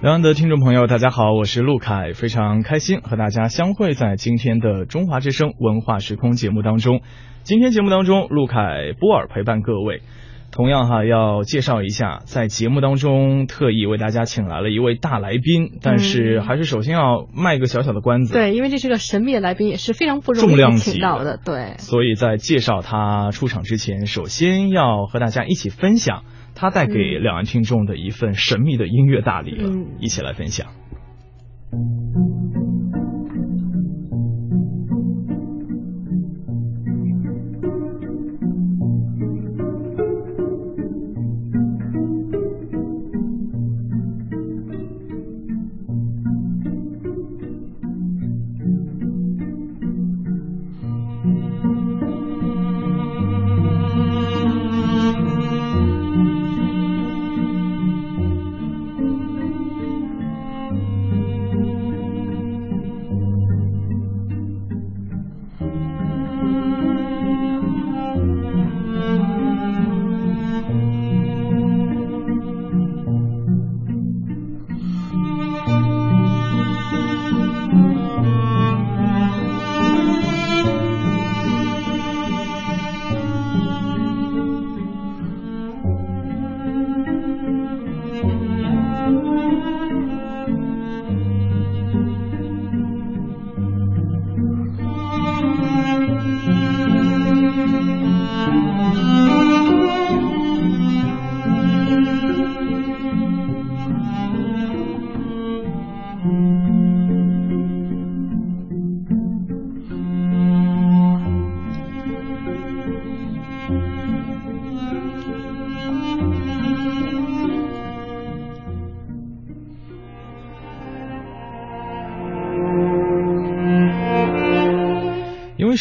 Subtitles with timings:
[0.00, 7.00] 两岸的听众朋友，大家好，我是陆凯，非常开心和大家相会在今天的中华之声文化时空节目当中。
[7.42, 10.02] 今天节目当中，陆凯波尔陪伴各位。
[10.52, 18.32] 同样哈，要介绍一下，在节目当中特意为大家请来了一位大来宾，但是还是首先要卖个小小的关子。
[18.32, 21.40] 对，因为这是个神秘的来宾，也是非常不容易重量请级到的。
[21.44, 26.22] 对，所以在介绍他出场之前，首先要和大家一起分享
[26.60, 30.72] 他带给两岸听众的一份神秘的音乐大礼了，嗯一起来分享。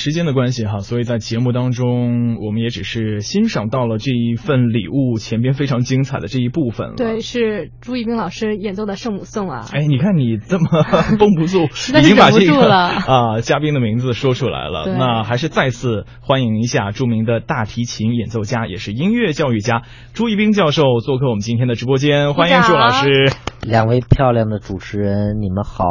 [0.08, 6.94] 时间的关系哈，所以在节目当中，我们也只是欣赏到了这一份礼物前边非常精彩的这一部分了。
[6.96, 9.66] 对，是朱一冰老师演奏的圣母颂啊。
[9.74, 10.66] 哎，你看你这么
[11.20, 11.64] 绷不住，
[12.00, 14.86] 已经把这个 啊嘉宾的名字说出来了。
[14.98, 19.82] 那还是再次欢迎一下著名的大提琴演奏家，也是音乐教育家
[20.14, 23.30] 朱一冰教授做客我们今天的直播间，欢迎朱老师。
[23.62, 25.84] 两位漂亮的主持人，你们好，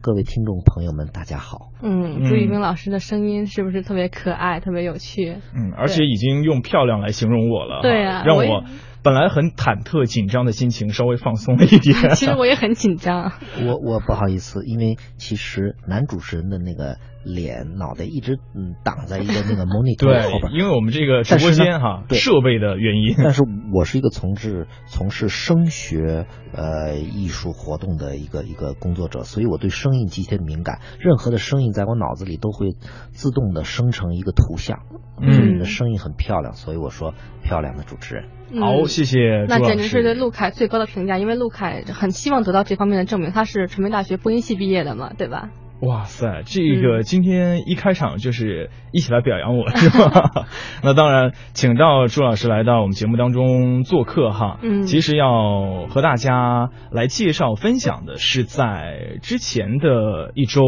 [0.00, 1.70] 各位听众朋友们，大家好。
[1.82, 5.36] 嗯，嗯朱一冰老师的声音是不是特别可爱、特别有趣？
[5.54, 8.64] 嗯，而且已经用漂亮来形容我了，对啊让我
[9.02, 11.94] 本来很忐忑紧张的心情稍微放松了一点。
[12.14, 13.32] 其实我也很紧张。
[13.66, 23.14] 我我不好意思，因为其实男主持人的那个脸脑袋一直嗯挡在一个那个 monitor 对后边，，因为我们这个直播间哈，对设备的原因。
[23.18, 23.42] 但是
[23.74, 32.76] 我是一个从事从事声学呃艺术活动的一个一个工作者，所以我对声音极其敏感，任何的声音在我脑子里都会
[33.10, 34.80] 自动的生成一个图像。
[35.24, 37.14] 嗯你的声音很漂亮，所以我说
[37.44, 38.24] 漂亮的主持人。
[38.60, 40.14] 好，嗯谢谢那简直是对。
[40.14, 45.48] 陆凯最高的评价，因为陆凯很希望得到这方面的证明，他是传媒大学播音系毕业的嘛，对吧？
[45.80, 50.46] 哇塞，这嗯个今天一开场就是一起来表扬我 是吧？
[50.80, 54.60] 那当然，请到朱老师来到我们节目当中做客哈。
[54.62, 60.62] 嗯其实要和大家来介绍分享的是在之前的一周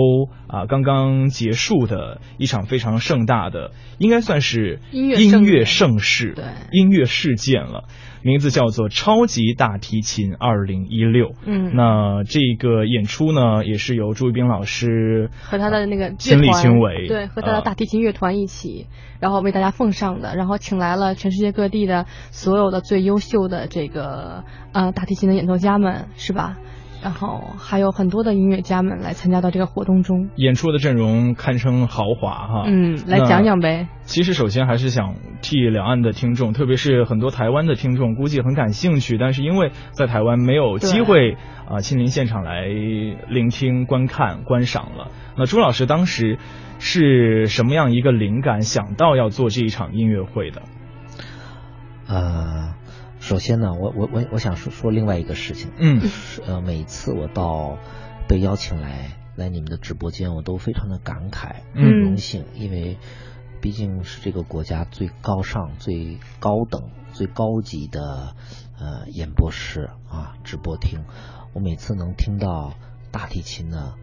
[0.49, 7.85] 啊，刚刚结束的一场非常盛大的，应该算是音乐盛音乐盛世，对音乐事件了。
[8.25, 11.33] 名字叫做超级大提琴二零一六。
[11.45, 18.87] 嗯那这个演出呢，也是由朱一冰老师和他的那个亲力亲为，对，和他的啊大提琴乐团一起，
[19.21, 26.57] 然后为大家奉上的，然后请来了全世界各地的所有的最优秀的这个呃大提琴的演奏家们，是吧？
[27.05, 30.31] 然后还有很多的音乐家们来参加到这个活动中。
[30.37, 32.65] 演出的阵容堪称豪华哈。
[32.67, 33.89] 嗯，来讲讲呗。
[34.05, 41.37] 其实，首先还是想替两岸的听众，特别是很多台湾的听众，估计很感兴趣，但是因为在台湾没有机会
[41.69, 42.67] 啊、亲临现场来
[43.29, 45.09] 聆听、观看、观赏了。
[45.37, 46.39] 那朱老师当时
[46.79, 50.63] 是什么样一个灵感，想到要做这一场音乐会的？
[52.09, 52.75] 呃，
[53.25, 55.99] 首先呢，我我我我想说说另外一个事情，嗯。
[56.03, 57.79] 是呃，每次我到
[58.29, 61.85] 被邀请来来你们的直播间，我都非常的感慨，嗯。
[61.87, 62.99] 很荣幸，因为
[63.63, 68.37] 毕竟是这个国家最高尚、最高等、最高级的
[68.79, 71.07] 呃演播室啊直播厅，
[71.55, 72.75] 我每次能听到
[73.11, 73.95] 大提琴的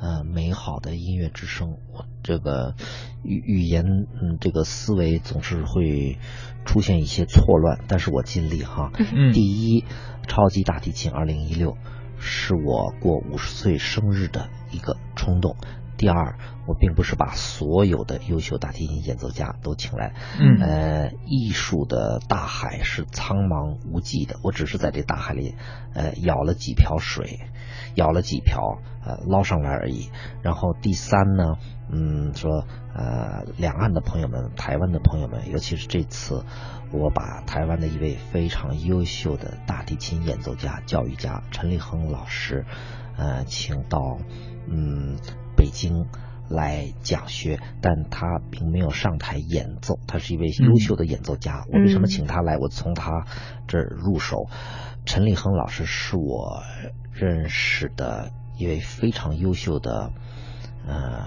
[0.00, 2.74] 呃美好的音乐之声，我这个
[3.22, 3.84] 语语言
[4.20, 6.18] 嗯这个思维总是会
[6.64, 8.90] 出现一些错乱，但是我尽力哈。
[8.98, 9.84] 嗯第一，
[10.26, 11.76] 超级大提琴二零一六
[12.18, 15.56] 是我过五十岁生日的一个冲动。
[16.00, 25.56] 第二，我并不是把所有的优秀大提琴演奏家都请来，嗯呃，艺术的大海是苍茫无际的，我只是在这大海里，
[25.92, 27.40] 呃，舀了几瓢水，
[27.96, 30.08] 舀了几瓢，呃，捞上来而已。
[30.40, 31.58] 然后第三呢，
[31.92, 32.64] 嗯，说，
[32.94, 36.46] 呃，两岸的朋友们，台湾的朋友们，尤其是这次，
[36.92, 42.64] 我把台湾的一位非常优秀的大提琴演奏家、教育家陈立恒老师，
[43.18, 44.16] 呃，请到，
[44.66, 45.18] 嗯。
[45.60, 46.06] 北京
[46.48, 49.98] 来讲学，但他并没有上台演奏。
[50.06, 51.66] 他是一位优秀的演奏家。
[51.70, 52.56] 我为什么请他来？
[52.56, 53.26] 我从他
[53.68, 54.46] 这儿入手。
[55.04, 56.62] 陈立恒老师是我
[57.12, 60.12] 认识的一位非常优秀的
[60.86, 61.26] 呃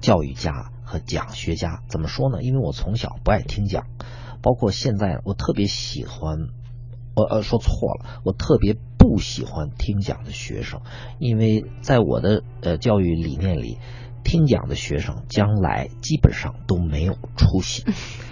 [0.00, 1.82] 教育家和讲学家。
[1.88, 2.40] 怎么说呢？
[2.40, 3.88] 因为我从小不爱听讲，
[4.42, 6.38] 包括现在我特别喜欢。
[7.14, 10.80] 我呃说错了，我特别不喜欢听讲的学生，
[11.18, 13.78] 因为在我的呃教育理念里，
[14.22, 17.84] 听讲的学生将来基本上都没有出息。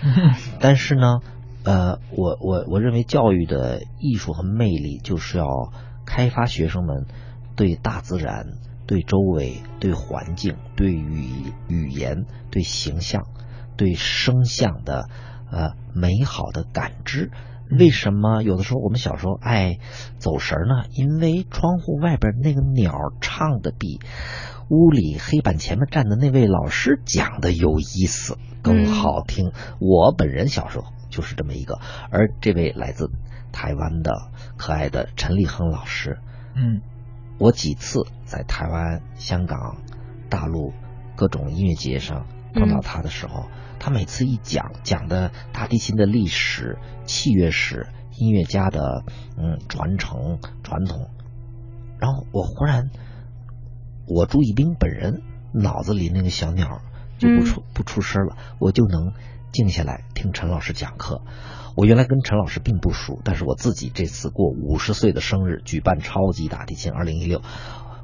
[0.61, 1.19] 但是呢，
[1.65, 5.73] 呃，我我我认为教育的艺术和魅力就是要
[6.07, 7.07] 开发学生们
[7.57, 8.53] 对大自然、
[8.87, 13.27] 对周围、对环境、对语语言、对形象、
[13.77, 15.09] 对声像的
[15.51, 17.33] 呃美好的感知。
[17.79, 19.79] 为什么有的时候我们小时候爱
[20.19, 20.89] 走神呢？
[20.91, 24.01] 因为窗户外边那个鸟唱的比
[24.69, 29.53] 屋里黑板前面站的那位老师讲的有意思，更好听。
[29.79, 31.79] 我本人小时候就是这么一个，
[32.11, 33.11] 而这位来自
[33.53, 36.19] 台湾的可爱的陈立恒老师，
[36.57, 36.81] 嗯，
[37.39, 39.77] 我几次在台湾、香港、
[40.29, 40.73] 大陆
[41.15, 43.47] 各种音乐节上碰到他的时候。
[43.81, 49.05] 他每次一讲讲的大提琴的历史、器乐史、音乐家的
[49.39, 51.09] 嗯传承传统，
[51.99, 52.91] 然后我忽然，
[54.07, 55.23] 我朱一冰本人
[55.55, 56.83] 脑子里那个小鸟
[57.19, 59.15] 就不出不出声了，我就能
[59.51, 61.23] 静下来听陈老师讲课。
[61.75, 67.41] 我原来跟陈老师并不熟，但是我自己这次过五十岁的生日，举办超级大提琴二零一六，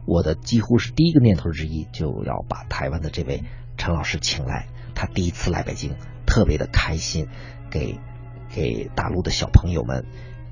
[0.07, 3.45] 我的几乎是第一个念头之一，就要把台湾的这位
[3.77, 4.69] 陈老师请来。
[4.97, 5.93] 他第一次来北京，
[6.27, 7.29] 特别的开心，
[7.71, 8.01] 给
[8.49, 10.07] 给大陆的小朋友们、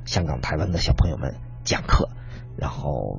[0.05, 2.11] 香港、台湾的小朋友们讲课，
[2.56, 3.19] 然后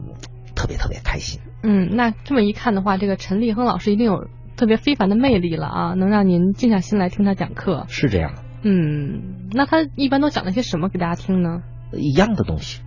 [0.56, 1.42] 特别特别开心。
[1.63, 7.86] 嗯，那这么一看的话，这个陈立亨老师一定有特别非凡的魅力了啊，能让您静下心来听他讲课。
[7.89, 8.44] 是这样的。
[8.62, 11.63] 嗯，那他一般都讲了些什么给大家听呢？
[11.92, 12.81] 一样的东西，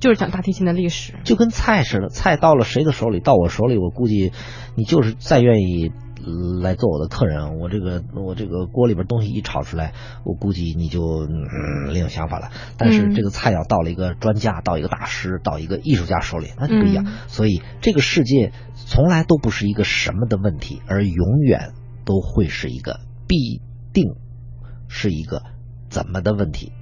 [0.00, 4.32] 就是讲大提琴的历史，就跟菜似的，菜到了谁的手里，到我手里，我估计
[4.76, 5.92] 你就是再愿意。
[6.62, 9.92] 来做我的客人，我这个我这个锅里边东西一炒出来，
[10.24, 12.50] 我估计你就嗯另有想法了。
[12.78, 17.06] 但是这个菜要到了一个专家，到一个大师，到一个艺术家手里，那就不一样。
[17.26, 21.72] 所以这个世界从来都不是一个什么的问题，而永远
[22.04, 23.60] 都会是一个必
[23.92, 24.14] 定
[24.88, 25.42] 是一个
[25.88, 26.72] 怎么的问题。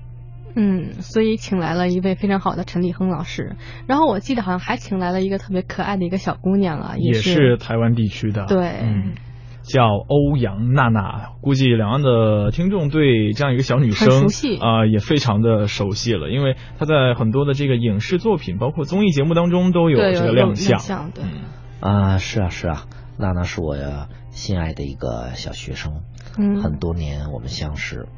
[0.55, 3.57] 嗯，所以请来了一位非常好的陈立亨老师，
[3.87, 8.81] 然后我记得好像还请来了一个特别可爱的一个小姑娘啊，也是台湾地区的，对。
[8.83, 9.15] 嗯
[9.63, 14.27] 叫欧阳娜娜，估计两岸的听众对这样一个小女生
[14.61, 21.11] 啊也非常的熟悉了，因为她在很多的这个影视作品，包括综艺节目当中都有这个亮相。
[21.13, 21.25] 对，
[21.81, 22.87] 啊，是啊是啊，
[23.19, 23.77] 娜娜是我
[24.31, 26.03] 心爱的一个小学生，
[26.37, 28.09] 嗯，很多年我们相识。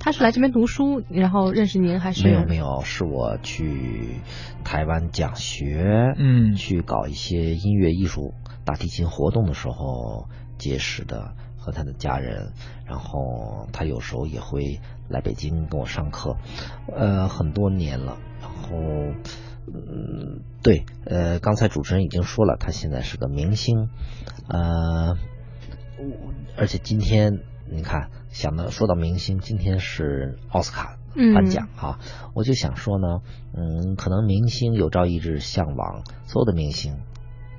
[0.00, 2.26] 她是来这边读书，然后认识您还是？
[2.26, 4.16] 没有没有，是我去
[4.64, 8.32] 台湾讲学，嗯，去搞一些音乐艺术
[8.64, 10.28] 大提琴活动的时候。
[10.62, 12.52] 结识的和他的家人，
[12.86, 14.78] 然后他有时候也会
[15.08, 16.36] 来北京跟我上课，
[16.94, 18.16] 呃，很多年了。
[18.40, 18.76] 然后，
[19.66, 23.88] 嗯，对，呃，刚才主持人已经说了，他现在是个明星，
[24.48, 25.16] 呃，
[26.56, 30.96] 而且今天你看，想到说到明星，今天是奥斯卡
[31.34, 31.98] 颁奖啊，
[32.34, 33.20] 我就想说呢，
[33.52, 37.00] 嗯，可能明星有朝一日向往所有的明星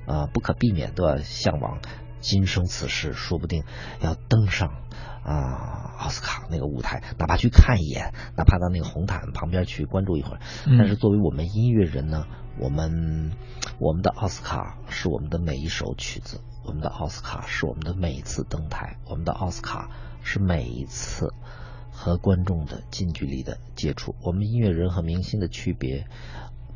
[0.06, 1.80] 啊，不可避免都要向往。
[2.24, 3.64] 今生此世，说不定
[4.00, 4.70] 要登上
[5.22, 10.40] 啊奥斯卡那个舞台，哪怕去看一眼，哪怕到那个红毯旁边去关注一会儿。
[10.78, 12.26] 但是作为我们音乐人呢，
[12.58, 13.32] 我们
[13.78, 19.90] 我们的奥斯卡是我们的每一首曲子，我们的奥斯卡是我们的每一次登台，我们的奥斯卡
[20.22, 21.34] 是每一次
[21.92, 24.16] 和观众的近距离的接触。
[24.22, 26.06] 我们音乐人和明星的区别。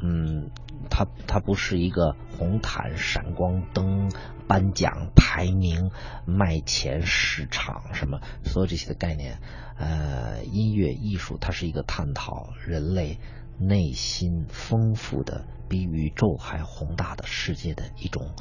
[0.00, 0.50] 嗯，
[0.90, 4.10] 它它不是一个红毯、闪光灯、
[4.46, 5.90] 颁奖、排名、
[6.26, 9.40] 卖钱、市场什么，所有这些的概念。
[9.76, 13.18] 呃，音乐艺术它是一个探讨人类
[13.58, 18.34] 内心丰富的、比宇宙还宏大的世界的一种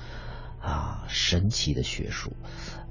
[0.60, 2.34] 啊神奇的学术，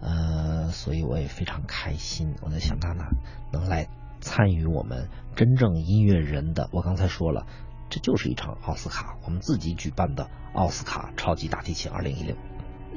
[0.00, 2.34] 呃，所以我也非常开心。
[2.40, 3.04] 我在想他呢，
[3.52, 3.88] 能来
[4.20, 6.68] 参与我们真正音乐人的。
[6.72, 7.46] 我刚才说了，
[7.88, 12.36] 这就是一场奥斯卡，我们自己举办的奥斯卡超级大提琴二零一六。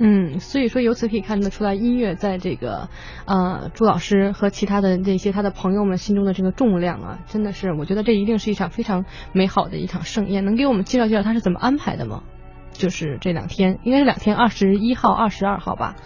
[0.02, 2.90] 嗯，所以说由此可以看得出来，音乐在这个
[3.26, 9.04] 呃朱老师和其他的这些他的朋友们心中的这个重量啊，真的是我觉得这一定是一场非常
[9.34, 10.46] 美好的一场盛宴。
[10.46, 12.24] 能给我们介绍介绍他是怎么安排的吗？
[12.72, 15.98] 就是这两天，应该是两天，二十一号、二十二号吧。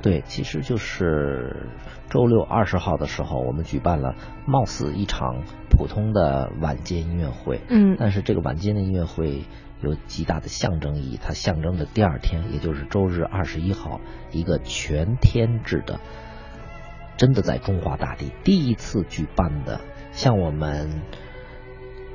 [0.00, 1.66] 对，其实就是
[2.10, 4.14] 周六二十号的时候，我们举办了
[4.46, 7.62] 貌似一场普通的晚间音乐会。
[7.70, 9.44] 嗯，但是这个晚间的音乐会。
[9.82, 13.98] 有极大的象征意义，它象征着第二天，也就是周日二十一号，
[14.30, 16.00] 一个全天制的，
[17.16, 19.80] 真的在中华大地第一次举办的，
[20.12, 21.00] 像我们，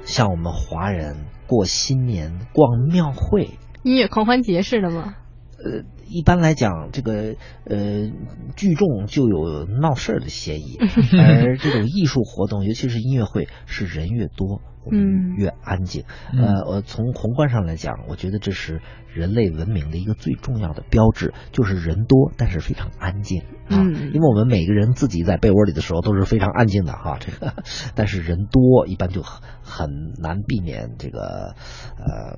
[0.03, 5.15] 像我们华人过新年逛庙会，音乐狂欢节似的吗？
[5.57, 7.35] 呃，一般来讲，这个
[7.65, 8.11] 呃
[8.55, 10.77] 聚众就有闹事儿的嫌疑，
[11.17, 14.61] 而这种艺术活动，尤其是音乐会，是人越多。
[14.91, 16.03] 嗯，越安静。
[16.31, 23.81] 呃，我从宏观上来讲，我觉得这是人类文明的一个最重要的标志，就是人多但是非常安静啊。
[23.81, 27.55] 因为我们每个人自己在被窝里的时候都是非常安静的哈，这个，
[27.95, 29.89] 但是人多一般就很很
[30.21, 31.55] 难避免这个
[31.97, 32.37] 呃，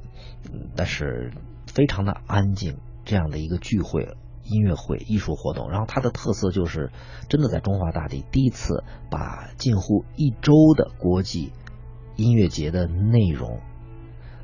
[0.77, 1.33] 但是
[1.65, 5.71] 非常的安静这样的一个聚会、音乐会、艺术活动。
[5.71, 6.91] 然后它的特色就是
[7.27, 11.51] 真的在中华大地第一次把近乎一周的国际。
[12.19, 13.59] 音乐节的内容，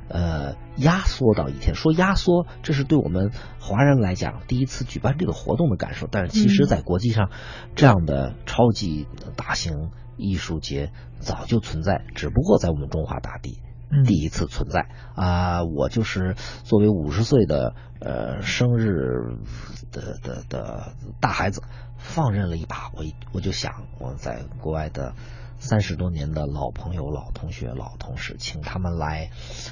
[0.06, 1.74] 呃，压缩到一天。
[1.74, 6.06] 说压缩，这是对我们华人来讲第一次举办这个活动的感受。
[6.08, 7.30] 但是，其实，在国际上，
[7.74, 13.58] 这样的超级大型艺术节早就存在，只不过在我们中华大地
[14.04, 14.88] 第一次存在。
[15.14, 16.34] 啊，我就是
[16.64, 19.38] 作为五十岁的呃生日
[19.92, 21.62] 的的的大孩子，
[21.98, 22.90] 放任了一把。
[22.94, 25.14] 我我就想，我在国外的。
[25.56, 29.30] 三十多年的老朋友、老同学、老同事，请他们来，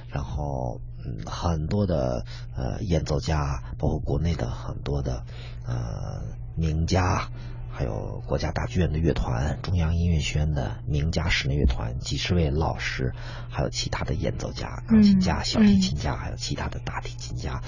[0.09, 2.25] 然后嗯，很多的
[2.57, 5.25] 呃演奏家，包括国内的很多的
[5.67, 6.23] 呃
[6.57, 7.29] 名家，
[7.75, 13.15] 还有国家大剧院的乐团、中央音乐学院的名家室内乐团，几十位老师，
[13.51, 17.63] 还有其他的演奏家、钢琴家、小提琴家，还有其他的大提琴家，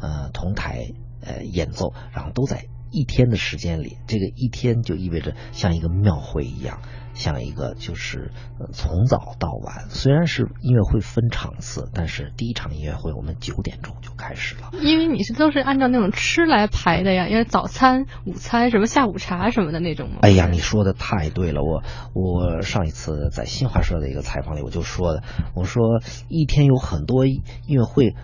[0.00, 0.92] 呃，同台
[1.22, 6.78] 呃演奏，然后都在一天的时间里，这个一天就意味着像一个庙会一样。
[7.14, 8.32] 像一个就是
[8.72, 14.72] 从早到晚，虽然是音乐会分场次，但是第一场音乐会我们九点钟就开始了。
[14.82, 20.18] 因为你是都是按照那种吃来排的呀，因为早餐、午餐什么下午茶什么的那种吗？
[20.22, 21.84] 哎呀，你说的太对了，我
[22.14, 25.22] 我上一次在新华社的一个采访里我就说的，
[25.54, 28.16] 我说一天有很多音乐会，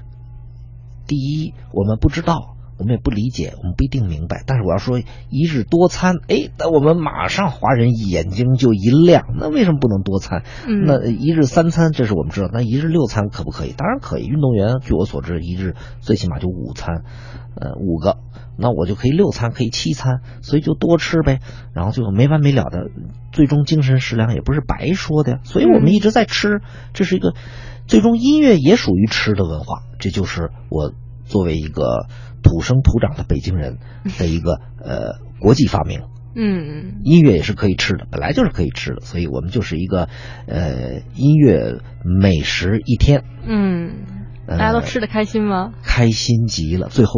[1.07, 2.57] 第一我们不知道。
[2.81, 4.43] 我们也不理解，我们不一定明白。
[4.47, 9.35] 但是我要说一日多餐，哎，那我们马上华人眼睛就一亮。
[9.39, 10.45] 那为什么不能多餐？
[10.87, 12.49] 那一日三餐，这是我们知道。
[12.51, 13.75] 那一日六餐可不可以？
[13.77, 14.25] 当然可以。
[14.25, 17.03] 运动员据我所知，一日最起码就五餐，
[17.55, 18.17] 呃，五个。
[18.57, 21.41] 那我就可以六餐，可以七餐，所以就多吃呗。
[21.75, 22.87] 然后就没完没了的，
[23.31, 25.39] 最终精神食粮也不是白说的呀。
[25.45, 26.63] 所以我们一直在吃，
[26.95, 27.35] 这是一个
[27.87, 29.83] 最终音乐也属于吃的文化。
[29.99, 30.95] 这就是我
[31.27, 32.07] 作为一个。
[32.43, 33.79] 土生土长的北京人
[34.19, 36.03] 的一个呃国际发明，
[36.35, 40.09] 嗯，音乐也是可以吃的，本来就是可以吃的，所以我们就是一个
[40.47, 44.05] 呃音乐美食一天，嗯，
[44.47, 45.73] 大家都吃的开心吗？
[45.83, 47.13] 开心极了，最后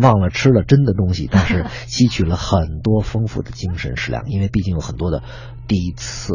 [0.00, 5.22] 忘了吃了真的东西，但是 吸取了很多丰富的精神食粮，因为毕竟有很多的
[5.66, 6.32] 第一次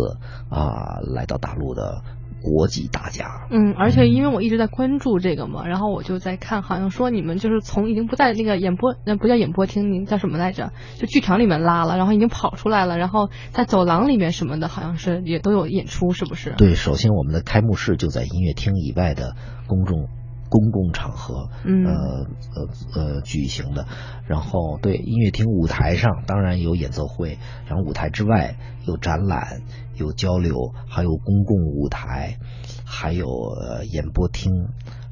[0.49, 2.03] 啊来到大陆的。
[2.43, 10.73] 国际大家，嗯，而且因为我一直在关注这个嘛，然后我就在看，好像说你们就是从已经不在那个演播，那不叫演播厅，您叫什么来着？
[10.97, 16.53] 就剧场里面拉了，然后已经跑出来了，然后在走廊里面什么的，好像是也都有演出，是不是？
[16.57, 19.35] 对，首先我们的开幕式就在音乐厅以外的
[19.65, 20.09] 公众。
[20.53, 23.87] 公共场合，呃呃呃举行的，
[24.27, 28.55] 然后对音乐厅舞台上当然有演奏会，然后舞台之外
[28.85, 29.63] 有展览、
[29.95, 32.37] 有交流，还有公共舞台，
[32.85, 33.25] 还有
[33.91, 34.67] 演播厅，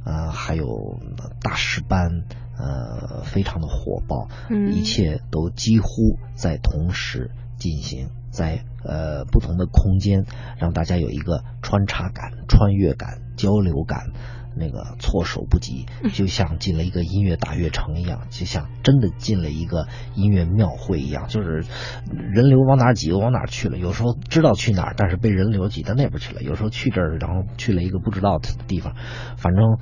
[0.06, 1.00] 呃还有
[1.42, 2.24] 大师班，
[2.60, 4.28] 呃非常的火爆，
[4.72, 10.26] 一切都几乎在同时进行，在呃不同的空间，
[10.60, 14.12] 让大家有一个穿插感、穿越感、交流感。
[14.56, 21.64] 那个措手不及，就像进了一个音乐大悦城一样，就像真的进了一个音乐庙会一样，就是
[22.12, 23.78] 人流往哪儿挤往哪儿去了。
[23.78, 28.96] 有时候知道去哪儿，但是被人流挤到那边去了；有时候去这儿，然后去了一个不知道的地方，
[29.38, 29.78] 反正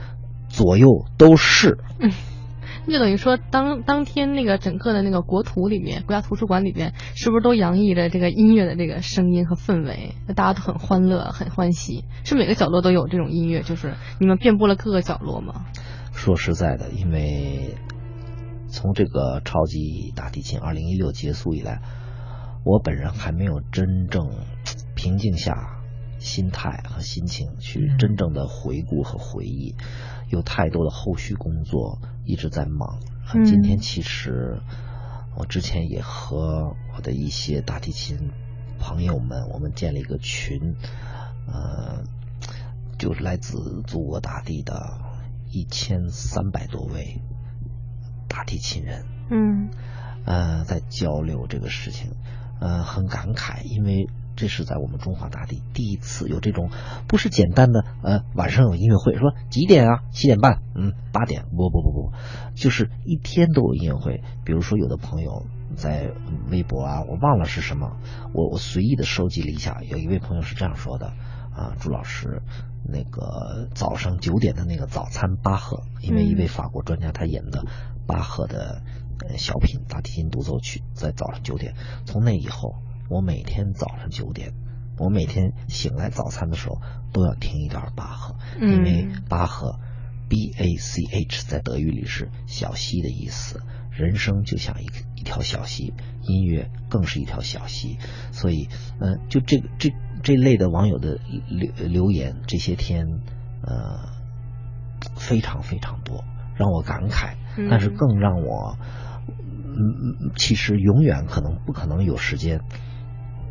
[0.47, 1.77] 左右都是。
[2.89, 10.15] 就等于说，当当天那个整个的那个国图里面，国家图书馆里面，是不是都洋溢着这个音乐的这个声音和氛围？
[10.35, 12.05] 大家都很欢乐，很欢喜。
[12.23, 15.65] 是每个角落都有这种音乐，就是你们遍布了各个角落吗？
[16.11, 17.75] 说实在的，因为
[18.67, 21.81] 从这个超级大提琴二零一六结束以来，
[22.65, 24.29] 我本人还没有真正
[24.95, 25.78] 平静下
[26.19, 29.75] 心态和心情去真正的回顾和回忆。
[30.29, 32.99] 有太多的后续工作一直在忙。
[33.45, 34.61] 今天其实
[35.35, 38.31] 我之前也和我的一些大提琴
[38.79, 40.75] 朋友们，我们建了一个群，
[41.47, 42.03] 呃，
[42.99, 44.99] 就是来自祖国大地的
[45.51, 47.21] 一千三百多位
[48.27, 49.69] 大提琴人，嗯，
[50.25, 52.11] 呃，在交流这个事情，
[52.61, 54.07] 呃，很感慨，因为。
[54.39, 56.69] 这是在我们中华大地第一次有这种，
[57.09, 60.03] 不是简单的呃晚上有音乐会，说几点啊？
[60.11, 62.13] 七点半，嗯，八点，不不不不，
[62.55, 64.23] 就是一天都有音乐会。
[64.45, 66.13] 比如说有的朋友在
[66.49, 67.97] 微博啊，我忘了是什么，
[68.33, 71.07] 我我随意的收集了一下，有一位朋友是这样说的
[71.53, 72.41] 啊，朱老师，
[72.87, 77.65] 那个早上九点的那个早餐巴赫，因为一位法国专家他演的
[78.07, 78.81] 巴赫的
[79.37, 82.75] 小品大提琴独奏曲，在早上九点，从那以后。
[83.09, 84.53] 我每天早上九点，
[84.97, 86.79] 我每天醒来早餐的时候
[87.11, 89.79] 都要听一段巴赫，因为巴赫
[90.29, 93.61] ，B A C H 在德语里是小溪的意思。
[93.91, 94.85] 人生就像一
[95.15, 97.97] 一条小溪，音乐更是一条小溪。
[98.31, 98.69] 所以，
[99.01, 99.89] 嗯，就这个这
[100.23, 103.05] 这类的网友的留留言，这些天，
[103.61, 104.07] 呃，
[105.17, 106.23] 非常非常多，
[106.55, 107.35] 让我感慨，
[107.69, 108.77] 但是更让我，
[109.27, 112.61] 嗯嗯，其实永远可能不可能有时间。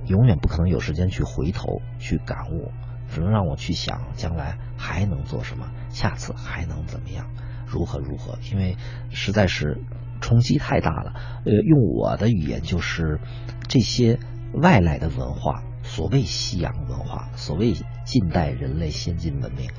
[0.09, 2.73] 永远不可能有时间去回头去感悟，
[3.11, 7.31] 只能让我去想将来还能做什么，下次还能怎么样，
[7.67, 8.39] 如何如何？
[8.51, 8.77] 因为
[9.11, 9.83] 实在是
[10.21, 11.13] 冲击太大了。
[11.45, 13.21] 呃，用我的语言就是
[13.69, 14.19] 这些
[14.55, 19.71] 外来的文化，所谓西洋文化，所谓近代人类先进文明，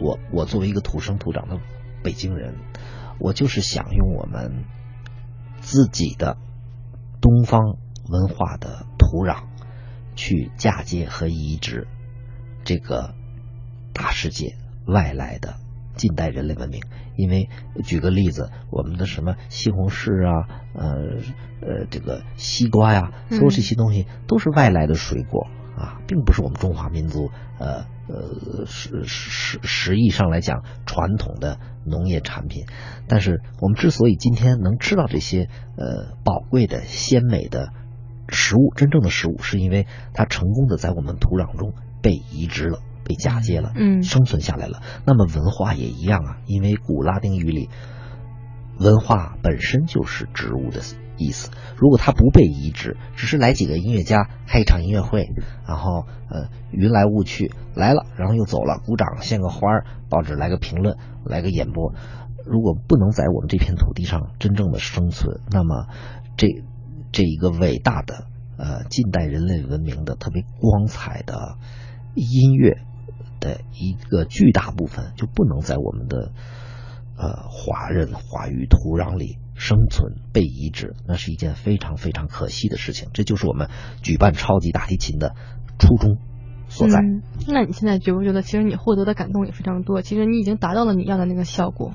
[0.00, 1.58] 我我作为一个土生土长的
[2.02, 2.56] 北京人，
[3.20, 4.64] 我就是想用我们
[5.60, 6.36] 自己的
[7.20, 7.60] 东方
[8.08, 8.86] 文化的。
[9.06, 9.44] 土壤，
[10.16, 11.86] 去嫁接和移植
[12.64, 13.14] 这个
[13.94, 15.54] 大世界外来的
[15.94, 16.82] 近代人类文明。
[17.16, 17.48] 因为
[17.84, 20.88] 举个例子，我们的什么西红柿啊，呃
[21.62, 25.46] 呃，这个西瓜呀，所有这些东西都是外来的水果
[25.78, 32.66] 啊，并不是我们中华民族呃呃实实实意上来讲传统的农业产品。
[33.06, 37.70] 但是我们之所以今天能吃到这些呃宝贵的鲜美的。
[38.28, 44.82] 食物真正的食物，是因为它成功的在我们土壤中被移植了、被嫁接了，嗯，生存下来了。
[45.06, 47.68] 那么文化也一样啊，因为古拉丁语里
[48.78, 50.80] 文化本身就是植物的
[51.16, 51.50] 意思。
[51.76, 55.28] 如果它不被移植，只是来几个音乐家开一场音乐会，
[55.66, 61.94] 然后呃云来雾去来了，然后又走了，鼓掌献个花儿，报纸来个评论，来个演播。
[62.44, 65.86] 如果不能在我们这片土地上真正的生存，那么
[66.36, 66.48] 这。
[67.16, 68.26] 这一个伟大的
[68.58, 71.56] 呃近代人类文明的特别光彩的
[72.14, 72.76] 音乐
[73.40, 76.32] 的一个巨大部分就不能在我们的
[77.16, 83.08] 呃华人华语土壤里生存被移植，那是一件非常非常可惜的事情。
[83.14, 83.70] 这就是我们
[84.02, 85.34] 举办超级大提琴的
[85.78, 86.18] 初衷
[86.68, 87.00] 所在。
[87.48, 90.02] 那你现在觉不觉得，其实你获得的感动也非常多？
[90.02, 91.94] 其实你已经达到了你要的那个效果。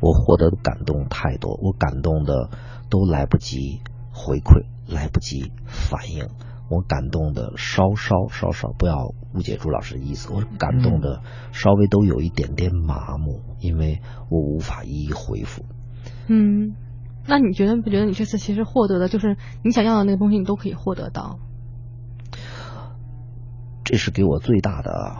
[0.00, 2.48] 我获得的感动太多，我感动的
[2.90, 3.80] 都来不及。
[4.24, 6.28] 回馈来不及反应，
[6.70, 15.64] 我感动的稍稍稍稍，不要误解朱老师的意思，我感动的稍微都有一点点麻木，因为我无法一一回复。
[16.28, 16.76] 嗯，
[17.26, 21.40] 那你觉得不觉得你这次其实获得的就是你想要的那个东西，你都可以获得到？
[23.84, 25.16] 这是给我最大的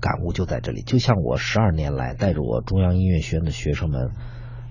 [0.00, 0.80] 感悟，就在这里。
[0.82, 4.10] 就像我十二年来带着我中央音乐学院的学生们。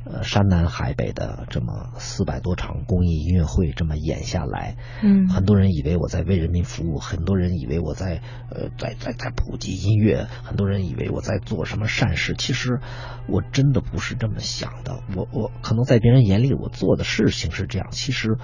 [0.05, 12.35] 呃，山南海北的这么四百多场公益音乐会这么演下来，嗯，很多人以为我在为人民服务，很多人以为我在呃在在在普及音乐，很多人以为我在做什么善事。
[12.37, 12.79] 其实
[13.27, 15.03] 我真的不是这么想的。
[15.15, 18.37] 我我可能在别人眼里我做的事情是这样，其实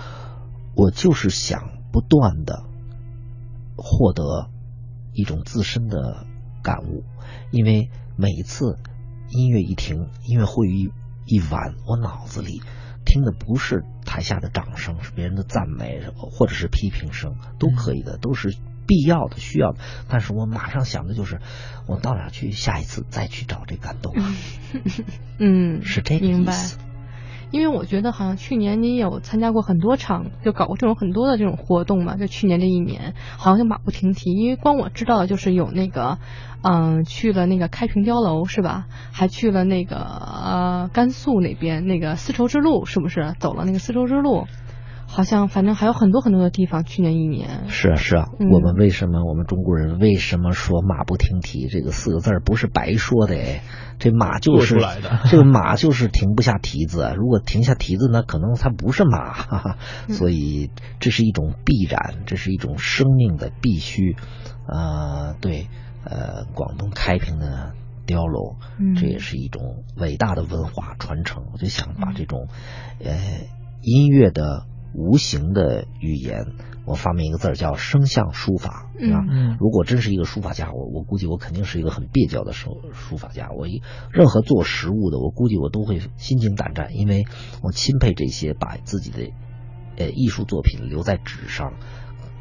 [0.76, 2.64] 我就是想不断的
[3.76, 4.50] 获得
[5.14, 6.26] 一种自身的。
[6.62, 7.06] 感悟，
[7.52, 8.78] 因为每一次
[9.30, 10.90] 音乐一停，音乐会一
[11.30, 12.64] 一晚，我脑子里
[13.06, 19.78] 听的不是台下的掌声，是别人的赞美或者是批评声，都可以的，都是必要的、需要的。
[20.08, 21.40] 但是我马上想的就是，
[21.88, 22.52] 我到哪去？
[22.52, 24.34] 下一次再去找这感动啊！
[25.38, 26.26] 嗯， 是这个。
[26.26, 26.80] 意思。
[27.52, 32.16] 因为我觉得好像去年你有参加过很多场，就搞过这种很多的这种活动嘛。
[32.16, 34.32] 就去年这一年，好像就马不停蹄。
[34.32, 36.20] 因为光我知道的就是有那个，
[36.62, 38.86] 嗯，去了那个开平碉楼是吧？
[39.12, 44.46] 还去了那个呃甘肃那边那个丝绸之路，是不是走了那个丝绸之路？
[45.12, 46.86] 好像反正还有很多很多的地方。
[46.86, 53.64] 去年一年是啊是啊，嗯我们为什么我们中国人为什么说马不停蹄这个四个字儿不是白说的哎？
[53.98, 59.78] 这马就是出来的 这个马就是停不下蹄子，如果停下蹄子呢，可能它不是马，哈哈。
[60.08, 60.70] 嗯所以
[61.00, 64.16] 这是一种必然，这是一种生命的必须。
[64.68, 65.68] 呃，对，
[66.06, 67.74] 呃，广东开平的
[68.08, 71.44] 碉楼，嗯这也是一种伟大的文化传承。
[71.52, 72.48] 我就想把这种，
[73.04, 73.18] 呃，
[73.82, 76.46] 音乐的无形的语言，
[76.86, 83.50] 我发明一个字儿叫声像书法，嗯啊嗯如果真是一个书法家，我我估计我肯定是一个很蹩脚的书书法家。
[83.56, 87.26] 我一任何做实物的，我估计我都会心惊胆战，因为
[87.62, 89.32] 我钦佩这些把自己的
[89.98, 91.74] 呃艺术作品留在纸上，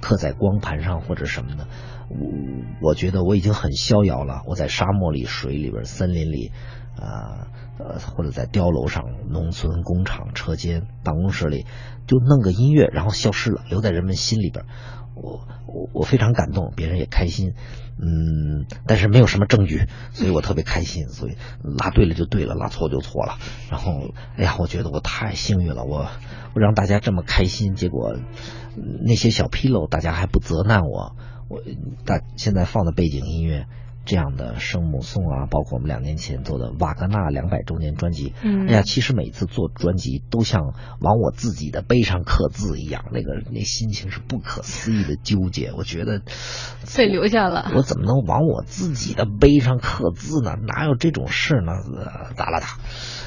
[0.00, 1.68] 刻在光盘上或者什么的。
[2.08, 4.42] 我我觉得我已经很逍遥了。
[4.46, 6.52] 我在沙漠里、水里边、森林里，
[6.96, 7.46] 啊呃
[7.79, 11.67] 呃或者在碉楼上、农村、工厂、车间、办公室里，
[12.07, 14.64] 就弄个音乐，然后消失了，留在人们心里边。
[15.14, 17.55] 我我我非常感动，别人也开心，
[18.01, 23.37] 嗯，但是没有什么证据，所以我特别开心，所以拉对了就对了，拉错就错了。
[23.69, 26.07] 然后，哎呀，我觉得我太幸运了，我
[26.55, 28.14] 我让大家这么开心，结果、
[29.05, 31.17] 那些小纰漏大家还不责难我，
[31.49, 31.62] 我
[32.05, 33.67] 大现在放的背景音乐。
[34.09, 40.62] 这样的圣母颂啊，包括我们两年前做的瓦格纳两百周年专辑，嗯哎呀，其实每次做专辑都像
[40.99, 45.73] 往我自己的碑上刻字一样，那个那心情是不可思议的纠结。
[45.77, 46.23] 我觉得
[46.97, 47.71] 被留下了。
[47.77, 50.55] 我怎么能往我自己的碑上刻字呢？
[50.66, 51.73] 哪有这种事呢？
[51.94, 52.66] 呃哒啦哒，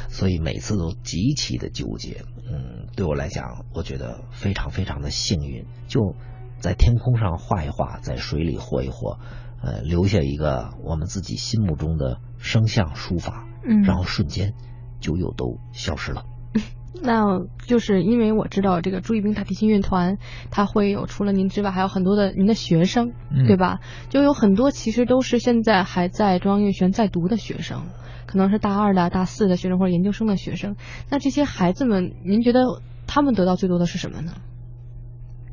[0.10, 2.26] 所以每次都极其的纠结。
[2.52, 6.16] 嗯，对我来讲，我觉得非常非常的幸运，就
[6.60, 9.20] 在天空上画一画，在水里和一和，
[9.64, 14.54] 呃，留下一个我们自己心目中的声像书法，嗯然后瞬间
[15.00, 16.26] 就又都消失了。
[17.04, 20.18] 那就是因为我知道这个朱一冰大提琴乐团，
[20.52, 23.80] 他会有除了您之外，还有很多的您的学生，嗯对吧？
[24.10, 27.84] 就有很多其实都是现在还在中央音乐学院在读的学生，
[28.26, 30.76] 可能是大二的、大四的学生或者研究生的学生。
[31.10, 34.34] 那这些孩子们，您觉得他们得到最多的是什么呢？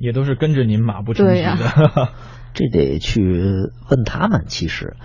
[0.01, 1.57] 也都是跟着您马不停蹄的。
[2.55, 3.23] 这得去
[3.91, 4.45] 问他们。
[4.47, 4.97] 其实，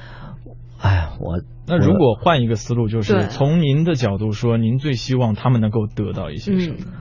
[0.79, 6.77] 哎呀，我那如果换一个思路，就是从您的角度说，您最希望他们能够得到一些什么？
[6.79, 6.93] 嗯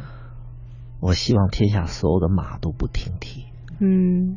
[1.05, 3.47] 我希望天下所有的马都不停蹄。
[3.81, 4.37] 嗯，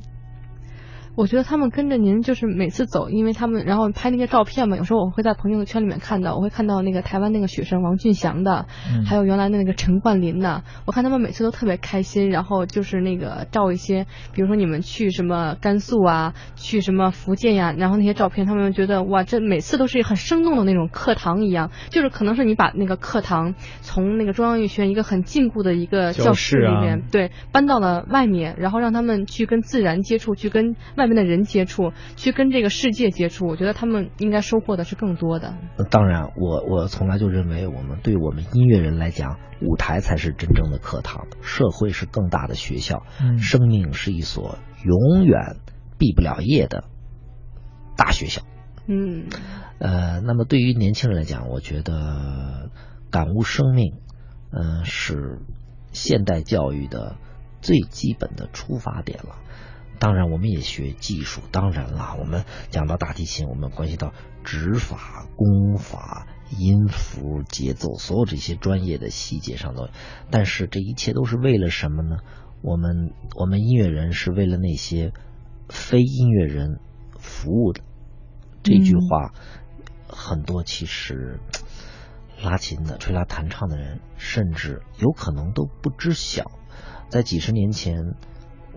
[1.16, 9.06] 我觉得他们跟着您，就是每次走，因为他们然后拍那些照片嘛，有时候我会在朋友圈里面看到，我会看到那个台湾那个学生王俊祥的，嗯。
[9.06, 33.48] 还有原来的那个陈冠霖的，我看他们每次都特别开心，然后就是那个照一些，比如说你们去什么甘肃啊，去什么福建呀、然后那些照片，他们觉得哇，这每次都是很生动的那种课堂一样，就是可能是你把那个课堂从那个中央音乐学院一个很禁锢的一个教室里面，对，搬到了外面，然后让他们去跟自然接触，去跟外面的人接触，去跟这个世界接触。
[33.48, 35.56] 我觉得他们应该收获的是更多的。
[35.90, 45.58] 当然，我我从来就认为，我们对我们音乐人来讲，舞台才是真正的课堂，社会是更大的学校，嗯生命是一所永远
[45.98, 46.86] 毕不了业的
[47.96, 48.42] 大学校。
[48.88, 49.26] 嗯
[49.80, 52.70] 呃，那么对于年轻人来讲，我觉得
[53.12, 53.94] 感悟生命，
[54.52, 55.40] 嗯、是
[55.92, 57.16] 现代教育的
[57.62, 59.36] 最基本的出发点了。
[60.00, 61.42] 当然，我们也学技术。
[61.52, 66.28] 当然啦，我们讲到大提琴，我们关系到指法、功法、
[66.58, 69.90] 音符、节奏，所有这些专业的细节上的。
[70.30, 72.18] 但是这一切都是为了什么呢？
[72.62, 75.14] 我们我们音乐人是为了那些
[75.70, 76.80] 非音乐人
[77.20, 77.82] 服务的。
[78.64, 79.34] 这句话，
[80.08, 81.40] 很多其实
[82.42, 86.52] 拉琴的、吹拉弹唱的人，甚至有可能都不知晓。
[87.10, 88.16] 在几十年前，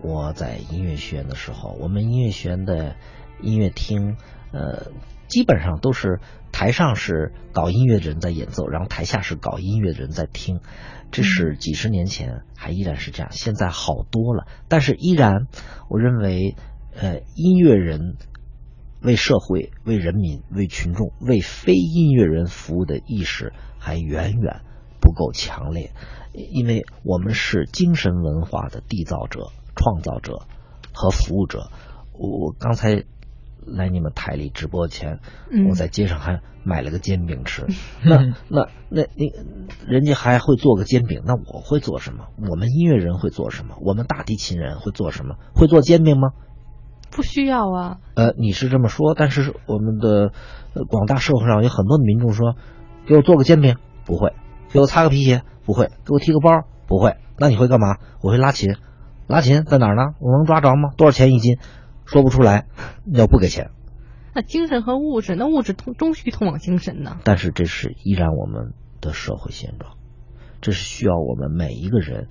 [0.01, 2.95] 我在音乐学院的时候，我们音乐学院的
[3.41, 4.17] 音乐厅，
[4.51, 4.91] 呃，
[5.27, 6.19] 基本上都是
[6.51, 10.61] 台上是搞音乐的人在演奏，然后台下是搞音乐的人在听。
[11.11, 15.47] 这是几十年前还依然是这样，现在好多了，但是依然，
[15.89, 16.55] 我认为，
[16.95, 18.15] 呃，音乐人
[19.01, 24.61] 为社会、为人民、为群众、为非音乐人服务的意识还远远
[25.01, 25.91] 不够强烈，
[26.33, 30.41] 因为我们是精神文化的缔造者、创造者
[30.93, 31.71] 和服务者。
[32.11, 33.05] 我刚才
[33.65, 37.65] 来你们台里直播前，嗯我在街上还买了个煎饼吃。
[38.03, 38.17] 那
[38.49, 39.31] 那那那，
[39.87, 42.25] 人家还会做个煎饼，那我会做什么？
[42.49, 43.77] 我们音乐人会做什么？
[43.81, 45.35] 我们大提琴人会做什么？
[45.55, 46.33] 会做煎饼吗？
[47.09, 50.31] 不需要啊，呃，你是这么说，但是我们的、
[50.73, 52.55] 呃广大社会上有很多的民众说，
[53.07, 54.33] 给我做个煎饼不会，
[54.71, 56.51] 给我擦个皮鞋不会，给我提个包
[56.85, 57.97] 不会，那你会干嘛？
[58.21, 58.75] 我会拉琴，
[59.29, 60.15] 拉琴在哪儿呢？
[60.19, 60.89] 我能抓着吗？
[60.97, 61.59] 多少钱一斤？
[62.03, 62.65] 说不出来，
[63.05, 63.69] 要不给钱。
[64.33, 67.19] 那精神和物质，那物质通终须通往精神呢。
[67.23, 69.97] 但是这是依然我们的社会现状，
[70.61, 72.27] 这是需要我们每一个人，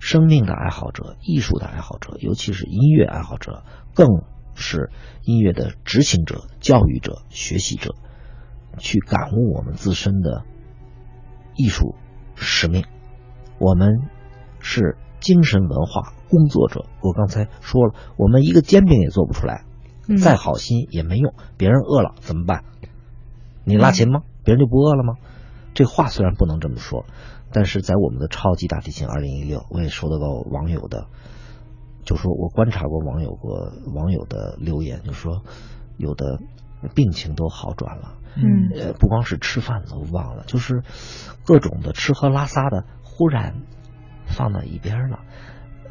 [0.00, 3.62] 生命的爱好者、艺术的爱好者，尤其是音乐爱好者，
[3.94, 4.08] 更
[4.56, 4.90] 是
[5.22, 7.94] 音乐的执行者、教育者、学习者，
[8.78, 10.42] 去感悟我们自身的
[11.54, 11.94] 艺术
[12.34, 12.86] 使命。
[13.60, 14.00] 我们
[14.58, 16.86] 是精神文化工作者。
[17.00, 19.64] 我刚才说了，我们一个煎饼也做不出来，
[20.08, 22.64] 嗯再好心也没用，别人饿了怎么办？
[23.64, 24.22] 你拉琴吗？
[24.42, 25.14] 别人就不饿了吗？
[25.74, 27.04] 这话虽然不能这么说，
[27.52, 31.06] 但是在我们的超级大提琴二零一六，我也收到过网友的，
[32.04, 35.42] 就说我观察过网友过网友的留言，就说
[35.96, 36.40] 有的
[36.94, 40.82] 病情都好转了，嗯呃，不光是吃饭都忘了，就是
[41.44, 43.62] 各种的吃喝拉撒的，忽然
[44.30, 45.20] 放到一边了，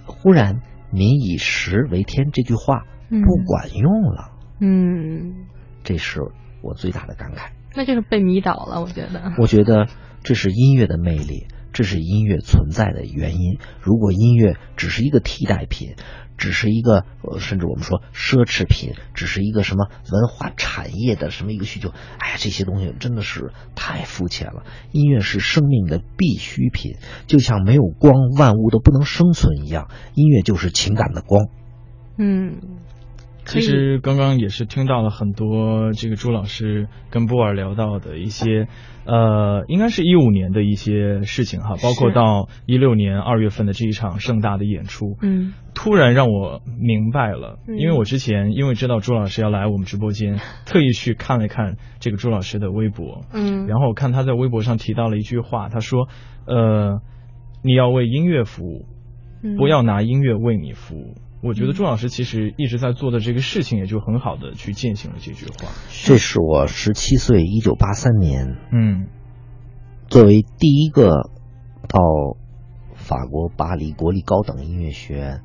[0.06, 5.46] 忽然“民以食为天”这句话嗯不管用了，嗯，
[5.84, 6.20] 这是
[6.62, 7.52] 我最大的感慨。
[7.76, 9.34] 那就是被迷倒了，我觉得。
[9.38, 9.88] 我觉得
[10.24, 13.60] 这是音乐的魅力，这是音乐存在的原因。
[13.82, 15.96] 如果音乐只是一个替代品，
[16.38, 17.04] 只是一个
[17.40, 24.64] 甚至我们说奢侈品，只是一个什么文化产业的什么一个需求，哎呀，这些东西真的是太肤浅了。
[24.92, 26.96] 音乐是生命的必需品，
[27.28, 29.90] 就像没有光，万物都不能生存一样。
[30.16, 31.50] 音乐就是情感的光。
[32.18, 32.60] 嗯，
[33.50, 38.68] 其实刚刚也是听到了很多这个朱老师跟波尔聊到的一些，
[39.06, 45.54] 呃，应该是一五年的一些事情哈，包括到一六年二月份的这一场盛大的演出，嗯。
[45.76, 47.78] 突然让我明白了，嗯。
[47.78, 56.08] 因为我之前因为知道朱老师要来我们直播间， 特意去看了看这个朱老师的微博，嗯，然后我看他在微博上提到了一句话，他说，
[56.46, 57.02] 呃，
[57.64, 58.86] 你要为音乐服务，
[59.44, 59.56] 嗯。
[59.56, 61.16] 不要拿音乐为你服务。
[61.42, 65.72] 我觉得朱老师其实一直在做的这个事情，也就很好的去践行了这句话。
[65.90, 69.08] 这是我十七岁，一九八三年嗯。
[70.10, 71.30] 作为第一个
[71.88, 72.00] 到
[72.96, 75.42] 法国巴黎国立高等音乐学院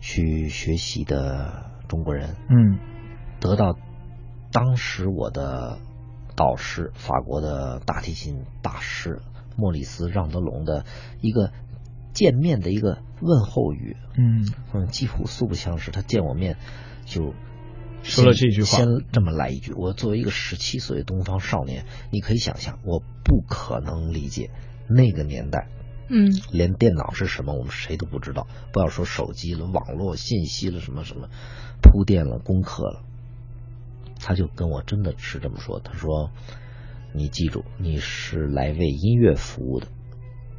[0.00, 2.78] 去学习的中国人，嗯。
[3.38, 3.76] 得到
[4.50, 5.78] 当时我的
[6.34, 9.20] 导师法国的大提琴大师
[9.56, 10.84] 莫里斯让德龙的
[11.20, 11.52] 一个
[12.12, 15.90] 见面的一个问候语，嗯嗯，几乎素不相识。
[15.90, 16.56] 他见我面
[17.04, 17.34] 就
[18.02, 24.50] 说了这句话先这么来一句：我作为一个十七岁的东方少年，你可以想象，我不可能理解
[24.88, 25.68] 那个年代。
[26.14, 28.46] 嗯连电脑是什么，我们谁都不知道。
[28.72, 31.28] 不要说手机了，网络信息了，什么什么，
[31.80, 33.02] 铺垫了，功课了。
[34.20, 36.30] 他就跟我真的是这么说，他说
[37.14, 39.86] ：“你记住，你是来为音乐服务的，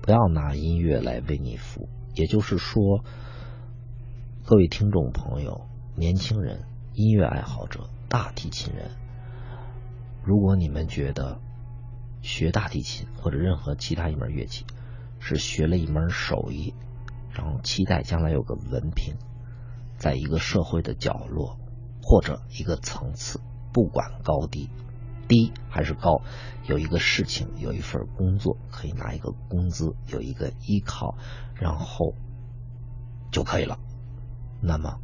[0.03, 3.03] 不要拿音乐来为你服务。”也就是说，
[4.45, 5.61] 各位听众朋友、
[5.95, 8.91] 年轻人、音乐爱好者、大提琴人，
[10.23, 11.39] 如果你们觉得
[12.21, 14.65] 学大提琴或者任何其他一门乐器
[15.19, 16.73] 是学了一门手艺，
[17.31, 19.15] 然后期待将来有个文凭，
[19.97, 21.57] 在一个社会的角落
[22.01, 23.39] 或者一个层次，
[23.71, 24.69] 不管高低，
[25.27, 26.23] 低还是高，
[26.67, 31.17] 有一个事情，有一份工作，可以拿一个工资，有一个依靠，
[31.55, 32.15] 然后
[33.31, 33.79] 就可以了。
[34.61, 34.99] 那么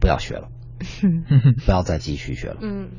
[0.00, 0.50] 不要学了，
[1.64, 2.58] 不要再继续学了。
[2.62, 2.90] 嗯，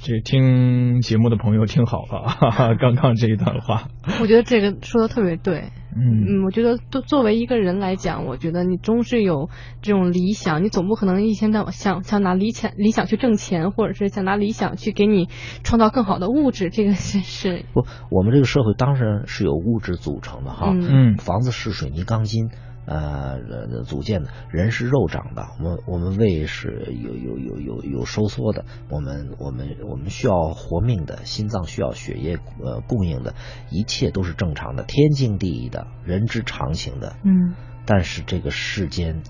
[0.00, 3.88] 这听节目的朋友听好了，哈哈，刚刚这一段话，
[4.20, 5.70] 我觉得这个说的特别对。
[5.96, 6.40] 嗯。
[6.40, 9.48] 嗯，我觉得作作为一个人来讲，我觉得你终是有
[9.80, 15.28] 这种理想，你总不可能一天到晚想想拿理想理想去挣钱，或者是想拿理想去给你
[15.62, 17.64] 创造更好的物质，这个是是。
[17.72, 21.14] 不，我们这个社会当然是有物质组成的哈，嗯。
[21.14, 21.16] 嗯。
[21.16, 22.50] 房子是水泥钢筋。
[22.86, 33.34] 呃，组建的人是肉长的，我们我们胃是有有有有有收缩的，我们我们我们需要活命的，心脏需要血液呃供应的，
[33.70, 37.16] 一切都是正常的，天经地义的，人之常情的。
[37.24, 37.54] 嗯
[37.86, 39.22] 但是这个世间